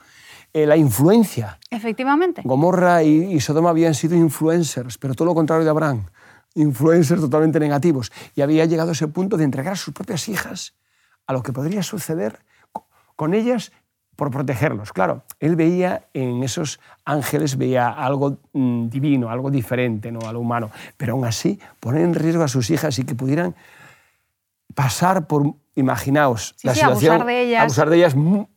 eh, 0.53 0.67
la 0.67 0.77
influencia. 0.77 1.59
Efectivamente. 1.71 2.43
Gomorra 2.45 3.03
y, 3.03 3.33
y 3.33 3.41
Sodoma 3.41 3.71
habían 3.71 3.95
sido 3.95 4.15
influencers, 4.15 4.99
pero 4.99 5.15
todo 5.15 5.25
lo 5.27 5.35
contrario 5.35 5.65
de 5.65 5.71
Abraham 5.71 6.07
influencers 6.55 7.21
totalmente 7.21 7.61
negativos. 7.61 8.13
Y 8.35 8.43
había 8.43 8.65
llegado 8.65 8.91
a 8.91 8.93
ese 8.93 9.09
punto 9.09 9.37
de 9.37 9.45
entregar 9.45 9.75
a 9.75 9.77
sus 9.77 9.93
propias 9.95 10.29
hijas 10.29 10.75
a 11.27 11.33
lo 11.33 11.43
que 11.43 11.53
podría 11.53 11.83
suceder 11.83 12.41
con 13.17 13.35
ellas 13.35 13.73
por 14.17 14.31
protegerlos. 14.31 14.93
Claro, 14.93 15.25
él 15.41 15.57
veía 15.57 16.09
en 16.15 16.43
esos 16.43 16.81
ángeles 17.05 17.57
veía 17.57 17.89
algo 17.89 18.39
mm, 18.53 18.89
divino, 18.89 19.29
algo 19.31 19.51
diferente 19.51 20.13
¿no? 20.13 20.21
a 20.21 20.33
lo 20.33 20.41
humano, 20.41 20.71
pero 20.97 21.15
aún 21.15 21.25
así 21.25 21.59
poner 21.81 22.03
en 22.03 22.15
riesgo 22.15 22.43
a 22.43 22.49
sus 22.49 22.71
hijas 22.71 22.99
y 22.99 23.05
que 23.05 23.15
pudieran 23.15 23.55
pasar 24.75 25.27
por 25.27 25.55
imaginaos 25.75 26.55
Sí, 26.57 26.69
sí, 26.73 26.81
abusar 26.81 27.25
de 27.25 27.43
ellas. 27.43 27.63
abusar 27.63 27.91
de 27.91 27.97
ellas, 27.97 28.15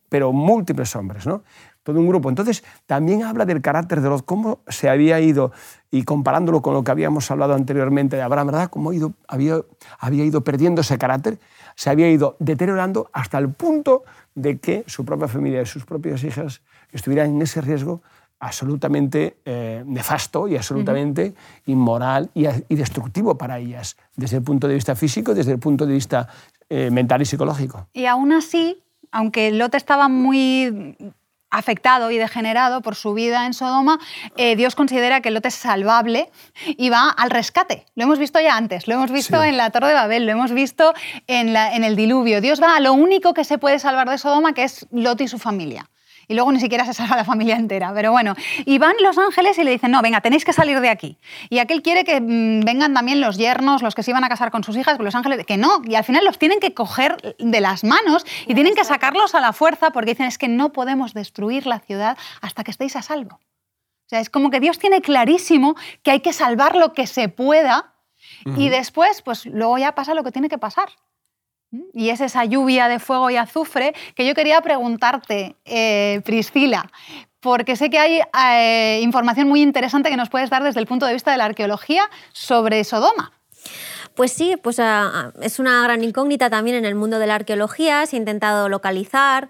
pero 0.10 0.32
múltiples 0.32 0.96
hombres, 0.96 1.26
¿no? 1.26 1.44
Todo 1.88 2.02
un 2.02 2.08
grupo. 2.10 2.28
Entonces, 2.28 2.66
también 2.86 3.24
habla 3.24 3.46
del 3.46 3.62
carácter 3.62 4.02
de 4.02 4.10
Lot, 4.10 4.26
cómo 4.26 4.60
se 4.68 4.90
había 4.90 5.22
ido, 5.22 5.54
y 5.90 6.04
comparándolo 6.04 6.62
con 6.62 6.74
lo 6.74 6.84
que 6.84 6.92
habíamos 6.92 7.32
hablado 7.32 7.54
anteriormente 7.54 8.18
de 8.18 8.24
Abraham, 8.24 8.48
¿verdad? 8.48 8.70
Cómo 8.70 8.92
ido, 8.92 9.14
había, 9.26 9.62
había 9.98 10.26
ido 10.26 10.44
perdiendo 10.44 10.82
ese 10.82 10.98
carácter, 10.98 11.40
se 11.76 11.90
había 11.90 12.12
ido 12.12 12.36
deteriorando 12.40 13.10
hasta 13.14 13.38
el 13.38 13.54
punto 13.54 14.04
de 14.36 14.58
que 14.58 14.84
su 14.86 15.06
propia 15.06 15.30
familia 15.30 15.62
y 15.62 15.66
sus 15.66 15.86
propias 15.86 16.26
hijas 16.26 16.60
estuvieran 16.92 17.30
en 17.30 17.42
ese 17.42 17.62
riesgo 17.62 18.02
absolutamente 18.42 19.38
eh, 19.46 19.82
nefasto 19.86 20.50
y 20.50 20.58
absolutamente 20.58 21.36
inmoral 21.68 22.30
y, 22.34 22.48
y 22.68 22.76
destructivo 22.76 23.38
para 23.38 23.60
ellas, 23.60 23.96
desde 24.18 24.36
el 24.36 24.44
punto 24.44 24.68
de 24.68 24.74
vista 24.74 24.94
físico, 24.94 25.34
desde 25.34 25.54
el 25.54 25.60
punto 25.60 25.86
de 25.86 25.94
vista 25.94 26.28
eh, 26.68 26.92
mental 26.92 27.22
y 27.22 27.26
psicológico. 27.26 27.88
Y 27.94 28.08
aún 28.08 28.34
así, 28.34 28.84
aunque 29.10 29.52
Lot 29.52 29.74
estaba 29.76 30.10
muy 30.10 30.98
afectado 31.58 32.12
y 32.12 32.18
degenerado 32.18 32.82
por 32.82 32.96
su 32.96 33.14
vida 33.14 33.46
en 33.46 33.54
Sodoma, 33.54 34.00
eh, 34.36 34.56
Dios 34.56 34.76
considera 34.76 35.22
que 35.22 35.32
Lot 35.32 35.46
es 35.46 35.56
salvable 35.56 36.30
y 36.66 36.90
va 36.90 37.10
al 37.10 37.30
rescate. 37.30 37.86
Lo 37.96 38.04
hemos 38.04 38.20
visto 38.20 38.40
ya 38.40 38.56
antes, 38.56 38.88
lo 38.88 38.94
hemos 38.96 39.12
visto 39.12 39.42
Sí. 39.42 39.50
en 39.50 39.58
la 39.58 39.70
Torre 39.72 39.90
de 39.90 39.94
Babel, 39.96 40.26
lo 40.26 40.32
hemos 40.32 40.52
visto 40.52 40.94
en, 41.28 41.54
la- 41.54 41.76
en 41.76 41.84
el 41.84 41.96
diluvio. 41.96 42.42
Dios 42.42 42.62
va 42.62 42.76
a 42.76 42.80
lo 42.80 42.94
único 42.94 43.34
que 43.34 43.44
se 43.44 43.58
puede 43.58 43.80
salvar 43.80 44.10
de 44.10 44.18
Sodoma, 44.18 44.54
que 44.54 44.64
es 44.64 44.88
Lot 44.92 45.22
y 45.22 45.28
su 45.28 45.40
familia. 45.40 45.90
Y 46.28 46.34
luego 46.34 46.52
ni 46.52 46.60
siquiera 46.60 46.86
se 46.86 46.94
salva 46.94 47.16
la 47.16 47.24
familia 47.24 47.56
entera. 47.56 47.94
Pero 47.94 48.12
bueno, 48.12 48.36
y 48.66 48.78
van 48.80 48.96
los 49.02 49.18
ángeles 49.18 49.58
y 49.58 49.64
le 49.64 49.72
dicen, 49.72 49.92
no, 49.92 50.02
venga, 50.02 50.22
tenéis 50.22 50.44
que 50.44 50.54
salir 50.54 50.80
de 50.82 50.90
aquí. 50.90 51.18
Y 51.50 51.60
aquel 51.60 51.82
quiere 51.82 52.04
que 52.04 52.20
mm, 52.20 52.62
vengan 52.62 52.94
también 52.94 53.22
los 53.22 53.38
yernos, 53.38 53.82
los 53.82 53.96
que 53.96 54.04
se 54.04 54.12
iban 54.12 54.24
a 54.24 54.30
casar 54.30 54.52
con 54.52 54.64
sus 54.64 54.76
hijas, 54.76 55.00
los 55.00 55.16
ángeles, 55.16 55.46
que 55.46 55.58
no. 55.58 55.82
Y 55.86 55.96
al 55.96 56.04
final 56.04 56.26
los 56.26 56.38
tienen 56.38 56.60
que 56.60 56.74
coger 56.74 57.18
de 57.40 57.62
las 57.62 57.84
manos 57.84 58.26
y 58.46 58.54
tienen 58.54 58.76
que 58.76 58.84
sacarlos 58.84 59.36
a 59.36 59.40
la 59.40 59.54
fuerza 59.54 59.92
porque 59.92 60.12
dicen, 60.12 60.26
es 60.26 60.38
que 60.38 60.48
no 60.48 60.74
podemos 60.74 61.14
destruir 61.14 61.66
la 61.66 61.80
ciudad 61.80 62.18
hasta 62.42 62.64
que 62.64 62.72
estéis 62.72 62.96
a 62.96 63.02
salvo. 63.02 63.36
O 64.08 64.10
sea, 64.10 64.20
es 64.20 64.30
como 64.30 64.50
que 64.50 64.60
Dios 64.60 64.80
tiene 64.80 65.02
clarísimo 65.02 65.76
que 66.02 66.12
hay 66.12 66.22
que 66.22 66.32
salvar 66.32 66.76
lo 66.76 66.94
que 66.94 67.08
se 67.08 67.28
pueda 67.28 67.94
y 68.46 68.70
después, 68.70 69.22
pues 69.22 69.46
luego 69.46 69.78
ya 69.78 69.94
pasa 69.94 70.14
lo 70.14 70.24
que 70.24 70.32
tiene 70.32 70.50
que 70.50 70.58
pasar. 70.58 70.90
Y 71.94 72.10
es 72.10 72.22
esa 72.22 72.46
lluvia 72.46 72.88
de 72.88 73.00
fuego 73.00 73.30
y 73.30 73.36
azufre 73.36 73.94
que 74.16 74.26
yo 74.26 74.34
quería 74.34 74.62
preguntarte, 74.62 75.56
eh, 75.66 76.22
Priscila, 76.24 76.90
porque 77.42 77.76
sé 77.76 77.90
que 77.90 78.00
hay 78.00 78.22
eh, 78.44 79.02
información 79.02 79.48
muy 79.48 79.62
interesante 79.62 80.10
que 80.10 80.18
nos 80.18 80.30
puedes 80.30 80.50
dar 80.50 80.64
desde 80.64 80.80
el 80.80 80.88
punto 80.88 81.06
de 81.06 81.14
vista 81.14 81.32
de 81.32 81.38
la 81.38 81.46
arqueología 81.46 82.10
sobre 82.32 82.84
Sodoma. 82.84 83.34
Pues 84.16 84.32
sí, 84.32 84.56
pues 84.62 84.80
ah, 84.80 85.12
ah, 85.14 85.32
es 85.42 85.60
una 85.60 85.84
gran 85.84 86.04
incógnita 86.04 86.50
también 86.50 86.76
en 86.76 86.86
el 86.86 86.96
mundo 86.96 87.20
de 87.20 87.28
la 87.28 87.36
arqueología, 87.36 88.04
se 88.08 88.16
ha 88.16 88.20
intentado 88.20 88.68
localizar 88.68 89.48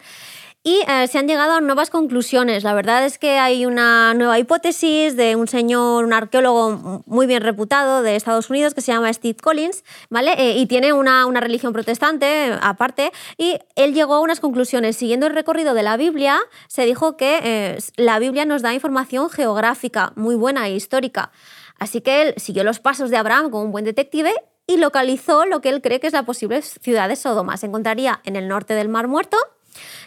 y 0.67 0.83
eh, 0.85 1.07
se 1.07 1.17
han 1.17 1.29
llegado 1.29 1.53
a 1.53 1.61
nuevas 1.61 1.89
conclusiones. 1.89 2.65
La 2.65 2.73
verdad 2.73 3.05
es 3.05 3.17
que 3.17 3.39
hay 3.39 3.65
una 3.65 4.13
nueva 4.13 4.37
hipótesis 4.37 5.15
de 5.15 5.37
un 5.37 5.47
señor, 5.47 6.03
un 6.03 6.11
arqueólogo 6.11 7.03
muy 7.05 7.25
bien 7.25 7.41
reputado 7.41 8.01
de 8.01 8.17
Estados 8.17 8.49
Unidos 8.49 8.73
que 8.73 8.81
se 8.81 8.91
llama 8.91 9.13
Steve 9.13 9.37
Collins, 9.41 9.85
¿vale? 10.09 10.33
Eh, 10.33 10.57
y 10.57 10.65
tiene 10.65 10.91
una, 10.91 11.25
una 11.25 11.39
religión 11.39 11.71
protestante 11.71 12.49
eh, 12.49 12.59
aparte 12.61 13.13
y 13.37 13.57
él 13.77 13.93
llegó 13.93 14.15
a 14.15 14.19
unas 14.19 14.41
conclusiones. 14.41 14.97
Siguiendo 14.97 15.27
el 15.27 15.35
recorrido 15.35 15.73
de 15.73 15.83
la 15.83 15.95
Biblia, 15.95 16.37
se 16.67 16.85
dijo 16.85 17.15
que 17.15 17.77
la 17.95 18.19
Biblia 18.19 18.43
nos 18.43 18.61
da 18.61 18.73
información 18.73 19.29
geográfica 19.29 20.11
muy 20.17 20.35
buena 20.35 20.67
e 20.67 20.75
histórica. 20.75 21.31
Así 21.79 22.01
que 22.01 22.23
él 22.23 22.33
siguió 22.35 22.65
los 22.65 22.81
pasos 22.81 23.09
de 23.09 23.15
Abraham 23.15 23.51
como 23.51 23.63
un 23.63 23.71
buen 23.71 23.85
detective 23.85 24.33
y 24.67 24.75
localizó 24.75 25.45
lo 25.45 25.61
que 25.61 25.69
él 25.69 25.81
cree 25.81 26.01
que 26.01 26.07
es 26.07 26.13
la 26.13 26.23
posible 26.23 26.61
ciudad 26.61 27.07
de 27.07 27.15
Sodoma. 27.15 27.55
Se 27.55 27.67
encontraría 27.67 28.19
en 28.25 28.35
el 28.35 28.49
norte 28.49 28.73
del 28.73 28.89
Mar 28.89 29.07
Muerto 29.07 29.37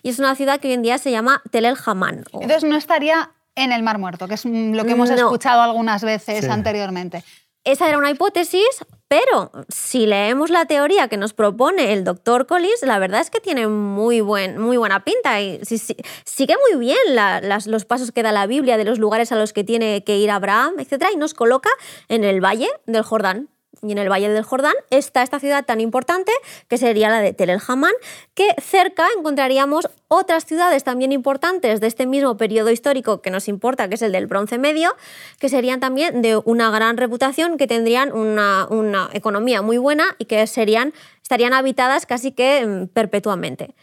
y 0.03 0.11
es 0.11 0.19
una 0.19 0.35
ciudad 0.35 0.61
que 0.61 0.69
hoy 0.69 0.75
en 0.75 0.83
día 0.83 0.99
se 0.99 1.11
llama 1.11 1.43
Tel 1.51 1.65
el 1.65 1.77
Hamán. 1.85 2.25
o- 2.33 2.43
Entonces 2.43 2.69
no 2.69 2.77
estaría 2.77 3.31
en 3.55 3.73
el 3.73 3.83
Mar 3.83 3.99
Muerto, 3.99 4.29
que 4.29 4.35
es 4.35 4.45
lo 4.45 4.85
que 4.85 4.93
hemos 4.93 5.11
No. 5.11 5.17
escuchado 5.17 5.63
algunas 5.63 6.03
veces 6.05 6.45
Sí. 6.45 6.51
anteriormente. 6.51 7.25
Esa 7.63 7.89
era 7.89 7.99
una 7.99 8.11
hipótesis, 8.11 8.65
pero 9.07 9.53
si 9.69 10.07
leemos 10.07 10.49
la 10.49 10.65
teoría 10.65 11.09
que 11.09 11.19
nos 11.19 11.35
propone 11.35 11.93
el 11.93 12.05
doctor 12.05 12.47
Collins, 12.47 12.83
la 12.85 12.99
verdad 12.99 13.21
es 13.21 13.29
que 13.29 13.39
tiene 13.41 13.67
muy, 13.69 14.23
buen, 14.23 14.57
muy 14.59 14.79
buena 14.79 15.05
pinta 15.05 15.43
y 15.43 15.61
sí- 15.67 15.97
sigue 16.25 16.55
muy 16.71 16.81
bien 16.81 16.97
la- 17.09 17.43
las- 17.43 17.67
los 17.67 17.85
pasos 17.85 18.13
que 18.13 18.23
da 18.23 18.33
la 18.33 18.47
Biblia 18.47 18.79
de 18.79 18.85
los 18.85 18.99
lugares 18.99 19.31
a 19.31 19.37
los 19.37 19.53
que 19.53 19.63
tiene 19.63 20.05
que 20.05 20.17
ir 20.17 20.31
Abraham, 20.31 20.75
etc. 20.79 21.09
Y 21.13 21.17
nos 21.19 21.35
coloca 21.35 21.69
en 22.09 22.25
el 22.25 22.43
valle 22.43 22.69
del 22.87 23.03
Jordán. 23.03 23.51
Y 23.83 23.93
en 23.93 23.99
el 23.99 24.11
Valle 24.11 24.29
del 24.29 24.43
Jordán 24.43 24.75
está 24.91 25.23
esta 25.23 25.41
ciudad 25.41 25.65
tan 25.65 25.81
importante 25.81 26.33
que 26.69 26.77
sería 26.77 27.09
la 27.09 27.21
de 27.21 27.33
Tel 27.33 27.51
el 27.51 27.61
Hamán, 27.67 27.93
que 28.35 28.55
cerca 28.61 29.07
encontraríamos 29.17 29.89
otras 30.09 30.45
ciudades 30.45 30.85
también 30.85 31.13
importantes 31.13 31.81
de 31.81 31.87
este 31.87 32.07
mismo 32.07 32.37
periodo 32.37 32.71
histórico 32.71 33.23
que 33.23 33.31
nos 33.31 33.49
importa, 33.49 33.89
que 33.89 33.95
es 33.95 34.03
el 34.03 34.13
del 34.13 34.27
Bronce 34.27 34.59
Medio, 34.59 34.95
que 35.39 35.49
serían 35.49 35.81
también 35.81 36.21
de 36.21 36.37
una 36.37 36.71
gran 36.71 36.97
reputación, 36.97 37.57
que 37.57 37.67
tendrían 37.67 38.13
una, 38.13 38.67
una 38.69 39.09
economía 39.13 39.63
muy 39.63 39.79
buena 39.79 40.17
y 40.19 40.27
que 40.27 40.47
serían, 40.47 40.93
estarían 41.23 41.55
habitadas 41.55 42.07
casi 42.07 42.33
que 42.33 42.67
mm, 42.67 42.89
perpetuamente. 42.89 43.75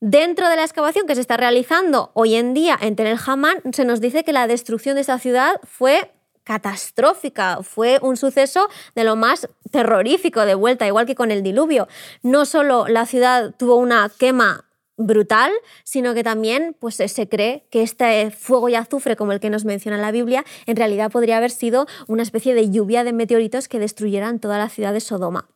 Dentro 0.00 0.48
de 0.48 0.54
la 0.54 0.62
excavación 0.62 1.06
que 1.06 1.16
se 1.16 1.20
está 1.20 1.36
realizando 1.36 2.12
hoy 2.14 2.36
en 2.36 2.54
día 2.54 2.78
en 2.80 2.94
Tel 2.94 3.08
el 3.08 3.18
Hamán, 3.26 3.58
se 3.72 3.84
nos 3.84 4.00
dice 4.00 4.22
que 4.22 4.32
la 4.32 4.46
destrucción 4.46 4.94
de 4.94 5.00
esta 5.00 5.18
ciudad 5.18 5.60
fue 5.64 6.12
catastrófica, 6.48 7.58
fue 7.62 7.98
un 8.00 8.16
suceso 8.16 8.70
de 8.94 9.04
lo 9.04 9.16
más 9.16 9.50
terrorífico 9.70 10.46
de 10.46 10.54
vuelta, 10.54 10.86
igual 10.86 11.04
que 11.04 11.14
con 11.14 11.30
el 11.30 11.42
diluvio. 11.42 11.88
No 12.22 12.46
solo 12.46 12.88
la 12.88 13.04
ciudad 13.04 13.54
tuvo 13.58 13.76
una 13.76 14.10
quema 14.18 14.64
brutal, 14.96 15.52
sino 15.84 16.14
que 16.14 16.24
también 16.24 16.74
pues, 16.80 16.94
se 16.94 17.28
cree 17.28 17.66
que 17.70 17.82
este 17.82 18.30
fuego 18.30 18.70
y 18.70 18.76
azufre, 18.76 19.14
como 19.14 19.32
el 19.32 19.40
que 19.40 19.50
nos 19.50 19.66
menciona 19.66 19.98
la 19.98 20.10
Biblia, 20.10 20.42
en 20.64 20.76
realidad 20.76 21.10
podría 21.10 21.36
haber 21.36 21.50
sido 21.50 21.86
una 22.06 22.22
especie 22.22 22.54
de 22.54 22.70
lluvia 22.70 23.04
de 23.04 23.12
meteoritos 23.12 23.68
que 23.68 23.78
destruyeran 23.78 24.38
toda 24.38 24.56
la 24.56 24.70
ciudad 24.70 24.94
de 24.94 25.00
Sodoma. 25.00 25.50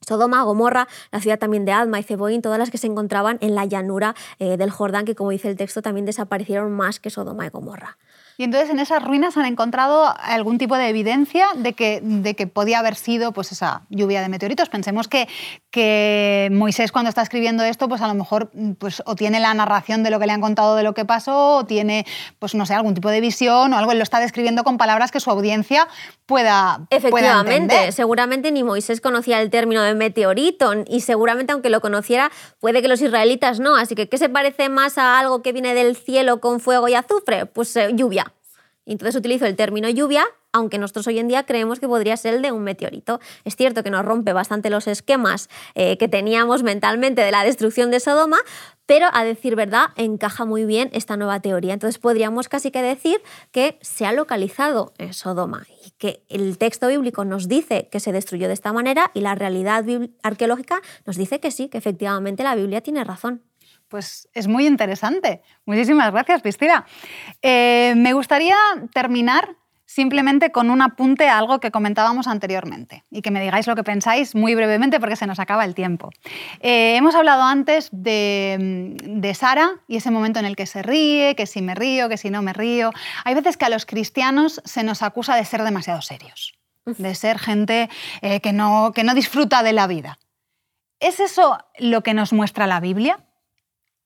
Sodoma, 0.00 0.42
Gomorra, 0.44 0.88
la 1.12 1.20
ciudad 1.20 1.38
también 1.38 1.66
de 1.66 1.72
Adma 1.72 2.00
y 2.00 2.04
Zeboín, 2.04 2.40
todas 2.40 2.58
las 2.58 2.70
que 2.70 2.78
se 2.78 2.86
encontraban 2.86 3.36
en 3.42 3.54
la 3.54 3.66
llanura 3.66 4.14
eh, 4.38 4.56
del 4.56 4.70
Jordán, 4.70 5.04
que 5.04 5.14
como 5.14 5.28
dice 5.30 5.50
el 5.50 5.56
texto 5.56 5.82
también 5.82 6.06
desaparecieron 6.06 6.72
más 6.72 7.00
que 7.00 7.10
Sodoma 7.10 7.44
y 7.44 7.50
Gomorra. 7.50 7.98
Y 8.38 8.44
entonces 8.44 8.70
en 8.70 8.78
esas 8.78 9.02
ruinas 9.02 9.36
han 9.36 9.46
encontrado 9.46 10.14
algún 10.18 10.58
tipo 10.58 10.76
de 10.76 10.88
evidencia 10.88 11.46
de 11.54 11.72
que, 11.72 12.00
de 12.02 12.34
que 12.34 12.46
podía 12.46 12.80
haber 12.80 12.94
sido 12.96 13.32
pues, 13.32 13.52
esa 13.52 13.82
lluvia 13.88 14.20
de 14.20 14.28
meteoritos. 14.28 14.68
Pensemos 14.68 15.08
que, 15.08 15.28
que 15.70 16.48
Moisés 16.52 16.92
cuando 16.92 17.08
está 17.08 17.22
escribiendo 17.22 17.62
esto, 17.64 17.88
pues 17.88 18.02
a 18.02 18.08
lo 18.08 18.14
mejor 18.14 18.50
pues, 18.78 19.02
o 19.06 19.14
tiene 19.14 19.40
la 19.40 19.54
narración 19.54 20.02
de 20.02 20.10
lo 20.10 20.20
que 20.20 20.26
le 20.26 20.32
han 20.32 20.40
contado 20.40 20.76
de 20.76 20.82
lo 20.82 20.94
que 20.94 21.04
pasó, 21.04 21.56
o 21.56 21.64
tiene, 21.66 22.06
pues 22.38 22.54
no 22.54 22.66
sé, 22.66 22.74
algún 22.74 22.94
tipo 22.94 23.08
de 23.08 23.20
visión 23.20 23.72
o 23.72 23.78
algo, 23.78 23.92
él 23.92 23.98
lo 23.98 24.04
está 24.04 24.20
describiendo 24.20 24.64
con 24.64 24.76
palabras 24.76 25.10
que 25.10 25.20
su 25.20 25.30
audiencia 25.30 25.88
pueda, 26.26 26.86
Efectivamente, 26.90 27.92
seguramente 27.92 28.50
ni 28.50 28.64
Moisés 28.64 29.00
conocía 29.00 29.40
el 29.40 29.50
término 29.50 29.82
de 29.82 29.94
meteorito 29.94 30.72
y 30.86 31.00
seguramente 31.00 31.52
aunque 31.52 31.70
lo 31.70 31.80
conociera, 31.80 32.30
puede 32.60 32.82
que 32.82 32.88
los 32.88 33.00
israelitas 33.00 33.60
no. 33.60 33.76
Así 33.76 33.94
que, 33.94 34.08
¿qué 34.08 34.18
se 34.18 34.28
parece 34.28 34.68
más 34.68 34.98
a 34.98 35.18
algo 35.18 35.42
que 35.42 35.52
viene 35.52 35.74
del 35.74 35.96
cielo 35.96 36.40
con 36.40 36.60
fuego 36.60 36.88
y 36.88 36.94
azufre? 36.94 37.46
Pues 37.46 37.76
eh, 37.76 37.90
lluvia. 37.94 38.25
Entonces 38.86 39.16
utilizo 39.16 39.46
el 39.46 39.56
término 39.56 39.90
lluvia, 39.90 40.24
aunque 40.52 40.78
nosotros 40.78 41.06
hoy 41.08 41.18
en 41.18 41.28
día 41.28 41.44
creemos 41.44 41.80
que 41.80 41.88
podría 41.88 42.16
ser 42.16 42.34
el 42.34 42.42
de 42.42 42.52
un 42.52 42.62
meteorito. 42.62 43.20
Es 43.44 43.56
cierto 43.56 43.82
que 43.82 43.90
nos 43.90 44.04
rompe 44.04 44.32
bastante 44.32 44.70
los 44.70 44.86
esquemas 44.86 45.50
eh, 45.74 45.98
que 45.98 46.08
teníamos 46.08 46.62
mentalmente 46.62 47.22
de 47.22 47.30
la 47.30 47.44
destrucción 47.44 47.90
de 47.90 48.00
Sodoma, 48.00 48.38
pero 48.86 49.08
a 49.12 49.24
decir 49.24 49.56
verdad, 49.56 49.88
encaja 49.96 50.44
muy 50.44 50.64
bien 50.64 50.88
esta 50.92 51.16
nueva 51.16 51.40
teoría. 51.40 51.74
Entonces 51.74 51.98
podríamos 51.98 52.48
casi 52.48 52.70
que 52.70 52.80
decir 52.80 53.20
que 53.50 53.78
se 53.82 54.06
ha 54.06 54.12
localizado 54.12 54.94
en 54.98 55.12
Sodoma 55.12 55.66
y 55.84 55.90
que 55.98 56.22
el 56.28 56.56
texto 56.56 56.88
bíblico 56.88 57.24
nos 57.24 57.48
dice 57.48 57.88
que 57.90 58.00
se 58.00 58.12
destruyó 58.12 58.46
de 58.46 58.54
esta 58.54 58.72
manera 58.72 59.10
y 59.12 59.20
la 59.20 59.34
realidad 59.34 59.84
arqueológica 60.22 60.80
nos 61.04 61.16
dice 61.16 61.40
que 61.40 61.50
sí, 61.50 61.68
que 61.68 61.78
efectivamente 61.78 62.44
la 62.44 62.54
Biblia 62.54 62.80
tiene 62.80 63.02
razón. 63.02 63.42
Pues 63.88 64.28
es 64.32 64.48
muy 64.48 64.66
interesante. 64.66 65.42
Muchísimas 65.64 66.10
gracias, 66.12 66.42
Piscina. 66.42 66.84
Eh, 67.42 67.94
me 67.96 68.12
gustaría 68.12 68.56
terminar 68.92 69.56
simplemente 69.86 70.50
con 70.50 70.70
un 70.70 70.82
apunte 70.82 71.28
a 71.28 71.38
algo 71.38 71.60
que 71.60 71.70
comentábamos 71.70 72.26
anteriormente 72.26 73.04
y 73.10 73.22
que 73.22 73.30
me 73.30 73.40
digáis 73.40 73.66
lo 73.66 73.76
que 73.76 73.84
pensáis 73.84 74.34
muy 74.34 74.54
brevemente 74.54 74.98
porque 74.98 75.16
se 75.16 75.26
nos 75.26 75.38
acaba 75.38 75.64
el 75.64 75.74
tiempo. 75.74 76.10
Eh, 76.60 76.96
hemos 76.96 77.14
hablado 77.14 77.44
antes 77.44 77.88
de, 77.92 78.96
de 79.00 79.34
Sara 79.34 79.80
y 79.86 79.96
ese 79.96 80.10
momento 80.10 80.40
en 80.40 80.44
el 80.44 80.56
que 80.56 80.66
se 80.66 80.82
ríe, 80.82 81.36
que 81.36 81.46
si 81.46 81.62
me 81.62 81.74
río, 81.74 82.08
que 82.08 82.16
si 82.16 82.30
no 82.30 82.42
me 82.42 82.52
río. 82.52 82.90
Hay 83.24 83.34
veces 83.34 83.56
que 83.56 83.64
a 83.64 83.68
los 83.68 83.86
cristianos 83.86 84.60
se 84.64 84.82
nos 84.82 85.02
acusa 85.02 85.36
de 85.36 85.44
ser 85.44 85.62
demasiado 85.62 86.02
serios, 86.02 86.58
de 86.84 87.14
ser 87.14 87.38
gente 87.38 87.88
eh, 88.22 88.40
que, 88.40 88.52
no, 88.52 88.92
que 88.92 89.04
no 89.04 89.14
disfruta 89.14 89.62
de 89.62 89.72
la 89.72 89.86
vida. 89.86 90.18
¿Es 90.98 91.20
eso 91.20 91.58
lo 91.78 92.02
que 92.02 92.14
nos 92.14 92.32
muestra 92.32 92.66
la 92.66 92.80
Biblia? 92.80 93.25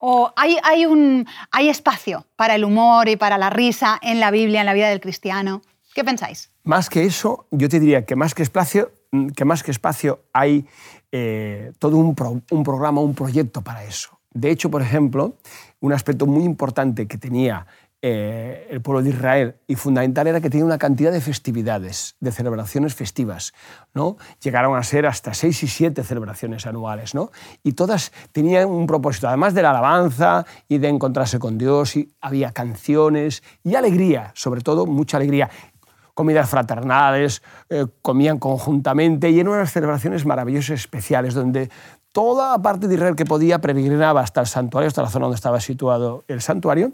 ¿O 0.03 0.33
hay, 0.35 0.57
hay, 0.65 0.87
un, 0.87 1.27
hay 1.53 1.69
espacio 1.69 2.25
para 2.35 2.55
el 2.55 2.65
humor 2.65 3.09
y 3.11 3.17
para 3.17 3.37
la 3.37 3.51
risa 3.51 3.99
en 4.01 4.19
la 4.19 4.31
Biblia, 4.31 4.61
en 4.61 4.67
la 4.67 4.73
vida 4.73 4.89
del 4.89 4.99
cristiano? 4.99 5.61
¿Qué 5.95 6.03
pensáis? 6.05 6.51
Más 6.65 6.89
que 6.89 7.05
eso, 7.05 7.47
yo 7.51 7.69
te 7.69 7.79
diría 7.79 8.07
que 8.07 8.17
más 8.17 8.35
que 8.35 8.43
espacio, 8.43 8.93
mm, 9.13 9.29
que 9.29 9.45
más 9.45 9.63
que 9.63 9.71
espacio 9.71 10.23
hay 10.33 10.67
eh, 11.13 11.73
todo 11.79 11.99
un, 11.99 12.17
un 12.51 12.65
programa, 12.65 13.03
un 13.03 13.15
proyecto 13.15 13.61
para 13.61 13.85
eso. 13.85 14.19
De 14.33 14.51
hecho, 14.51 14.71
por 14.71 14.81
ejemplo, 14.81 15.37
un 15.81 15.93
aspecto 15.93 16.25
muy 16.25 16.45
importante 16.45 17.07
que 17.07 17.19
tenía 17.19 17.67
eh, 18.03 18.67
el 18.71 18.81
pueblo 18.81 19.03
de 19.03 19.11
Israel 19.11 19.57
y 19.67 19.75
fundamental 19.75 20.27
era 20.27 20.41
que 20.41 20.49
tenía 20.49 20.65
una 20.65 20.79
cantidad 20.79 21.13
de 21.13 21.21
festividades, 21.21 22.17
de 22.21 22.33
celebraciones 22.33 22.95
festivas. 22.95 23.53
¿no? 23.93 24.17
Llegaron 24.43 24.75
a 24.77 24.83
ser 24.83 25.05
hasta 25.05 25.35
seis 25.35 25.63
y 25.63 25.69
siete 25.69 26.03
celebraciones 26.03 26.67
anuales. 26.67 27.15
¿no? 27.15 27.31
Y 27.63 27.73
todas 27.73 28.13
tenían 28.33 28.71
un 28.71 28.87
propósito, 28.87 29.29
además 29.29 29.53
de 29.53 29.63
la 29.63 29.71
alabanza 29.71 30.47
y 30.67 30.79
de 30.79 30.89
encontrarse 30.89 31.39
con 31.39 31.59
Dios, 31.59 31.97
y 31.97 32.11
había 32.23 32.53
canciones 32.53 33.43
y 33.63 33.75
alegría, 33.75 34.33
sobre 34.35 34.63
todo 34.63 34.87
mucha 34.87 35.19
alegría 35.19 35.51
comidas 36.15 36.51
fraternales, 36.51 37.43
eh, 37.71 37.87
comían 38.03 38.39
conjuntamente 38.39 39.31
y 39.31 39.41
eran 39.41 39.55
unas 39.55 39.73
celebraciones 39.73 40.27
maravillosas, 40.27 40.81
especiales, 40.81 41.33
donde 41.33 41.71
toda 42.13 42.61
parte 42.61 42.89
de 42.89 42.95
Israel 42.95 43.17
que 43.17 43.25
podía 43.25 43.61
peregrinaba 43.61 44.21
hasta 44.21 44.41
el 44.41 44.47
santuario, 44.47 44.89
hasta 44.89 45.03
la 45.03 45.11
zona 45.11 45.27
donde 45.27 45.37
estaba 45.37 45.61
situado 45.61 46.25
el 46.29 46.41
santuario, 46.41 46.93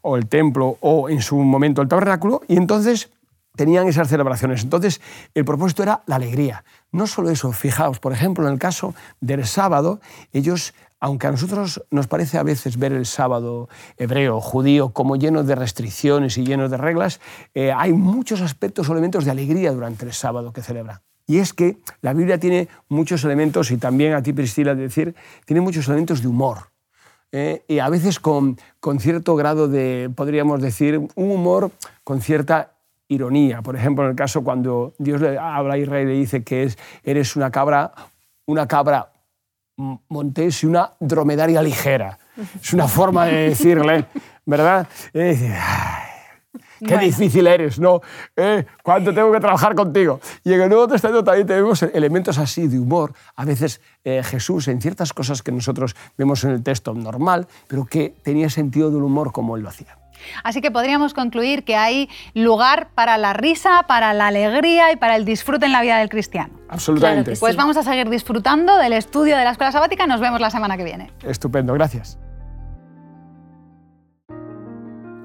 o 0.00 0.16
el 0.16 0.26
templo, 0.26 0.78
o 0.80 1.08
en 1.08 1.22
su 1.22 1.36
momento 1.36 1.82
el 1.82 1.88
tabernáculo, 1.88 2.42
y 2.48 2.56
entonces 2.56 3.10
tenían 3.56 3.86
esas 3.86 4.08
celebraciones. 4.08 4.64
Entonces, 4.64 5.00
el 5.34 5.44
propósito 5.44 5.82
era 5.82 6.02
la 6.06 6.16
alegría. 6.16 6.64
No 6.90 7.06
solo 7.06 7.30
eso, 7.30 7.52
fijaos, 7.52 8.00
por 8.00 8.12
ejemplo, 8.12 8.46
en 8.46 8.52
el 8.54 8.58
caso 8.58 8.94
del 9.20 9.46
sábado, 9.46 10.00
ellos, 10.32 10.74
aunque 10.98 11.26
a 11.26 11.30
nosotros 11.30 11.82
nos 11.90 12.06
parece 12.06 12.38
a 12.38 12.42
veces 12.42 12.78
ver 12.78 12.92
el 12.92 13.06
sábado 13.06 13.68
hebreo, 13.96 14.40
judío, 14.40 14.92
como 14.92 15.16
lleno 15.16 15.44
de 15.44 15.54
restricciones 15.54 16.36
y 16.38 16.44
lleno 16.44 16.68
de 16.68 16.76
reglas, 16.76 17.20
eh, 17.54 17.72
hay 17.72 17.92
muchos 17.92 18.40
aspectos 18.40 18.88
o 18.88 18.92
elementos 18.92 19.24
de 19.24 19.30
alegría 19.30 19.72
durante 19.72 20.04
el 20.04 20.12
sábado 20.12 20.52
que 20.52 20.62
celebran. 20.62 21.00
Y 21.26 21.38
es 21.38 21.52
que 21.52 21.78
la 22.02 22.12
Biblia 22.12 22.38
tiene 22.38 22.68
muchos 22.88 23.24
elementos, 23.24 23.70
y 23.70 23.76
también 23.78 24.12
a 24.12 24.22
ti, 24.22 24.32
Priscila, 24.32 24.74
decir, 24.74 25.14
tiene 25.46 25.60
muchos 25.60 25.86
elementos 25.88 26.22
de 26.22 26.28
humor. 26.28 26.74
¿eh? 27.34 27.64
y 27.66 27.80
a 27.80 27.88
veces 27.88 28.20
con, 28.20 28.56
con 28.78 29.00
cierto 29.00 29.34
grado 29.34 29.66
de, 29.66 30.08
podríamos 30.14 30.62
decir, 30.62 30.98
un 30.98 31.30
humor 31.30 31.72
con 32.04 32.20
cierta 32.20 32.74
ironía. 33.08 33.60
Por 33.60 33.76
ejemplo, 33.76 34.04
en 34.04 34.10
el 34.10 34.16
caso 34.16 34.44
cuando 34.44 34.94
Dios 34.98 35.20
le 35.20 35.36
habla 35.36 35.74
a 35.74 35.78
Israel 35.78 36.08
y 36.08 36.12
le 36.12 36.18
dice 36.18 36.44
que 36.44 36.62
es, 36.62 36.78
eres 37.02 37.34
una 37.34 37.50
cabra, 37.50 37.92
una 38.46 38.68
cabra 38.68 39.10
montés 39.76 40.62
y 40.62 40.66
una 40.66 40.92
dromedaria 41.00 41.60
ligera. 41.60 42.18
Es 42.60 42.72
una 42.72 42.86
forma 42.86 43.26
de 43.26 43.48
decirle, 43.50 44.06
¿verdad? 44.46 44.86
Es 45.12 45.40
Qué 46.86 46.98
difícil 46.98 47.46
eres, 47.46 47.78
¿no? 47.78 48.00
¿Eh? 48.36 48.64
¿Cuánto 48.82 49.12
tengo 49.12 49.32
que 49.32 49.40
trabajar 49.40 49.74
contigo? 49.74 50.20
Y 50.44 50.52
en 50.52 50.62
el 50.62 50.68
Nuevo 50.68 50.88
Testamento 50.88 51.24
también 51.24 51.46
tenemos 51.46 51.82
elementos 51.82 52.38
así 52.38 52.68
de 52.68 52.78
humor. 52.78 53.12
A 53.36 53.44
veces 53.44 53.80
eh, 54.04 54.22
Jesús, 54.22 54.68
en 54.68 54.80
ciertas 54.80 55.12
cosas 55.12 55.42
que 55.42 55.52
nosotros 55.52 55.96
vemos 56.16 56.44
en 56.44 56.50
el 56.50 56.62
texto 56.62 56.94
normal, 56.94 57.46
pero 57.68 57.84
que 57.84 58.14
tenía 58.22 58.50
sentido 58.50 58.90
del 58.90 59.02
humor 59.02 59.32
como 59.32 59.56
él 59.56 59.62
lo 59.62 59.68
hacía. 59.68 59.98
Así 60.42 60.60
que 60.60 60.70
podríamos 60.70 61.14
concluir 61.14 61.64
que 61.64 61.76
hay 61.76 62.08
lugar 62.34 62.88
para 62.94 63.18
la 63.18 63.32
risa, 63.32 63.84
para 63.86 64.14
la 64.14 64.28
alegría 64.28 64.92
y 64.92 64.96
para 64.96 65.16
el 65.16 65.24
disfrute 65.24 65.66
en 65.66 65.72
la 65.72 65.82
vida 65.82 65.98
del 65.98 66.08
cristiano. 66.08 66.54
Absolutamente. 66.68 67.34
Pues 67.38 67.56
vamos 67.56 67.76
a 67.76 67.82
seguir 67.82 68.08
disfrutando 68.08 68.76
del 68.78 68.92
estudio 68.92 69.36
de 69.36 69.44
la 69.44 69.50
escuela 69.50 69.72
sabática. 69.72 70.06
Nos 70.06 70.20
vemos 70.20 70.40
la 70.40 70.50
semana 70.50 70.76
que 70.76 70.84
viene. 70.84 71.10
Estupendo, 71.22 71.72
gracias. 71.74 72.18